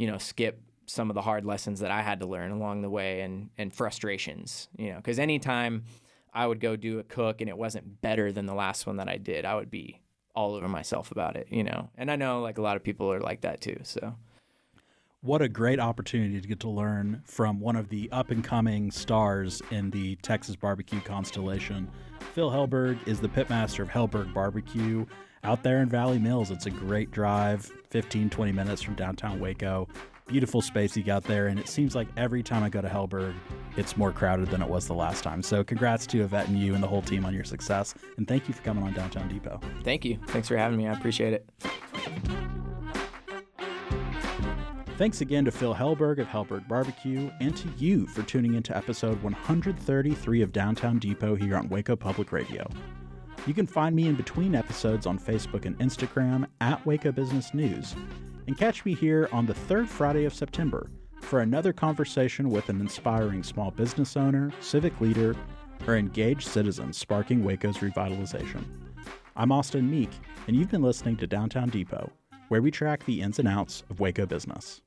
you 0.00 0.06
know, 0.06 0.16
skip 0.16 0.62
some 0.86 1.10
of 1.10 1.14
the 1.14 1.22
hard 1.22 1.44
lessons 1.44 1.80
that 1.80 1.90
I 1.90 2.00
had 2.00 2.20
to 2.20 2.26
learn 2.26 2.52
along 2.52 2.80
the 2.80 2.90
way 2.90 3.20
and 3.20 3.50
and 3.58 3.72
frustrations, 3.72 4.68
you 4.78 4.92
know, 4.92 5.00
cuz 5.00 5.18
anytime 5.18 5.84
I 6.32 6.46
would 6.46 6.60
go 6.60 6.74
do 6.74 6.98
a 6.98 7.04
cook 7.04 7.40
and 7.40 7.50
it 7.50 7.58
wasn't 7.58 8.00
better 8.00 8.32
than 8.32 8.46
the 8.46 8.54
last 8.54 8.86
one 8.86 8.96
that 8.96 9.08
I 9.08 9.18
did, 9.18 9.44
I 9.44 9.56
would 9.56 9.70
be 9.70 10.00
all 10.34 10.54
over 10.54 10.68
myself 10.68 11.10
about 11.10 11.36
it, 11.36 11.48
you 11.50 11.64
know. 11.64 11.90
And 11.96 12.10
I 12.10 12.16
know 12.16 12.40
like 12.40 12.56
a 12.56 12.62
lot 12.62 12.76
of 12.76 12.82
people 12.82 13.12
are 13.12 13.20
like 13.20 13.42
that 13.42 13.60
too. 13.60 13.80
So 13.82 14.14
What 15.22 15.42
a 15.42 15.50
great 15.50 15.78
opportunity 15.78 16.40
to 16.40 16.48
get 16.48 16.60
to 16.60 16.70
learn 16.70 17.20
from 17.26 17.60
one 17.60 17.76
of 17.76 17.90
the 17.90 18.10
up 18.10 18.30
and 18.30 18.42
coming 18.42 18.90
stars 18.90 19.60
in 19.70 19.90
the 19.90 20.16
Texas 20.16 20.56
barbecue 20.56 21.00
constellation. 21.02 21.90
Phil 22.32 22.50
Helberg 22.50 23.06
is 23.06 23.20
the 23.20 23.28
pitmaster 23.28 23.80
of 23.80 23.90
Helberg 23.90 24.32
Barbecue 24.32 25.04
out 25.44 25.62
there 25.62 25.82
in 25.82 25.90
Valley 25.90 26.18
Mills. 26.18 26.50
It's 26.50 26.64
a 26.64 26.70
great 26.70 27.10
drive, 27.10 27.70
15, 27.90 28.30
20 28.30 28.52
minutes 28.52 28.80
from 28.80 28.94
downtown 28.94 29.40
Waco. 29.40 29.88
Beautiful 30.26 30.62
space 30.62 30.96
you 30.96 31.02
got 31.02 31.24
there, 31.24 31.48
and 31.48 31.58
it 31.58 31.68
seems 31.68 31.94
like 31.94 32.08
every 32.16 32.42
time 32.42 32.62
I 32.62 32.70
go 32.70 32.80
to 32.80 32.88
Helberg, 32.88 33.34
it's 33.76 33.98
more 33.98 34.12
crowded 34.12 34.48
than 34.48 34.62
it 34.62 34.68
was 34.68 34.86
the 34.86 34.94
last 34.94 35.22
time. 35.22 35.42
So, 35.42 35.62
congrats 35.62 36.06
to 36.06 36.22
Yvette 36.22 36.48
and 36.48 36.58
you 36.58 36.72
and 36.72 36.82
the 36.82 36.88
whole 36.88 37.02
team 37.02 37.26
on 37.26 37.34
your 37.34 37.44
success, 37.44 37.94
and 38.16 38.26
thank 38.26 38.48
you 38.48 38.54
for 38.54 38.62
coming 38.62 38.84
on 38.84 38.94
Downtown 38.94 39.28
Depot. 39.28 39.60
thank 39.82 40.04
you. 40.04 40.18
Thanks 40.28 40.48
for 40.48 40.56
having 40.56 40.78
me. 40.78 40.86
I 40.86 40.92
appreciate 40.92 41.34
it. 41.34 42.56
Thanks 45.00 45.22
again 45.22 45.46
to 45.46 45.50
Phil 45.50 45.74
Helberg 45.74 46.18
of 46.18 46.26
Helberg 46.26 46.68
Barbecue 46.68 47.30
and 47.40 47.56
to 47.56 47.70
you 47.78 48.06
for 48.06 48.22
tuning 48.22 48.52
in 48.52 48.62
to 48.64 48.76
episode 48.76 49.22
133 49.22 50.42
of 50.42 50.52
Downtown 50.52 50.98
Depot 50.98 51.34
here 51.34 51.56
on 51.56 51.70
Waco 51.70 51.96
Public 51.96 52.32
Radio. 52.32 52.68
You 53.46 53.54
can 53.54 53.66
find 53.66 53.96
me 53.96 54.08
in 54.08 54.14
between 54.14 54.54
episodes 54.54 55.06
on 55.06 55.18
Facebook 55.18 55.64
and 55.64 55.78
Instagram 55.78 56.46
at 56.60 56.84
Waco 56.84 57.12
Business 57.12 57.54
News 57.54 57.94
and 58.46 58.58
catch 58.58 58.84
me 58.84 58.92
here 58.92 59.26
on 59.32 59.46
the 59.46 59.54
third 59.54 59.88
Friday 59.88 60.26
of 60.26 60.34
September 60.34 60.90
for 61.22 61.40
another 61.40 61.72
conversation 61.72 62.50
with 62.50 62.68
an 62.68 62.78
inspiring 62.78 63.42
small 63.42 63.70
business 63.70 64.18
owner, 64.18 64.52
civic 64.60 65.00
leader, 65.00 65.34
or 65.86 65.96
engaged 65.96 66.46
citizen 66.46 66.92
sparking 66.92 67.42
Waco's 67.42 67.78
revitalization. 67.78 68.66
I'm 69.34 69.50
Austin 69.50 69.90
Meek, 69.90 70.10
and 70.46 70.54
you've 70.54 70.70
been 70.70 70.82
listening 70.82 71.16
to 71.16 71.26
Downtown 71.26 71.70
Depot 71.70 72.12
where 72.50 72.60
we 72.60 72.70
track 72.72 73.04
the 73.04 73.22
ins 73.22 73.38
and 73.38 73.46
outs 73.46 73.84
of 73.88 74.00
Waco 74.00 74.26
business. 74.26 74.82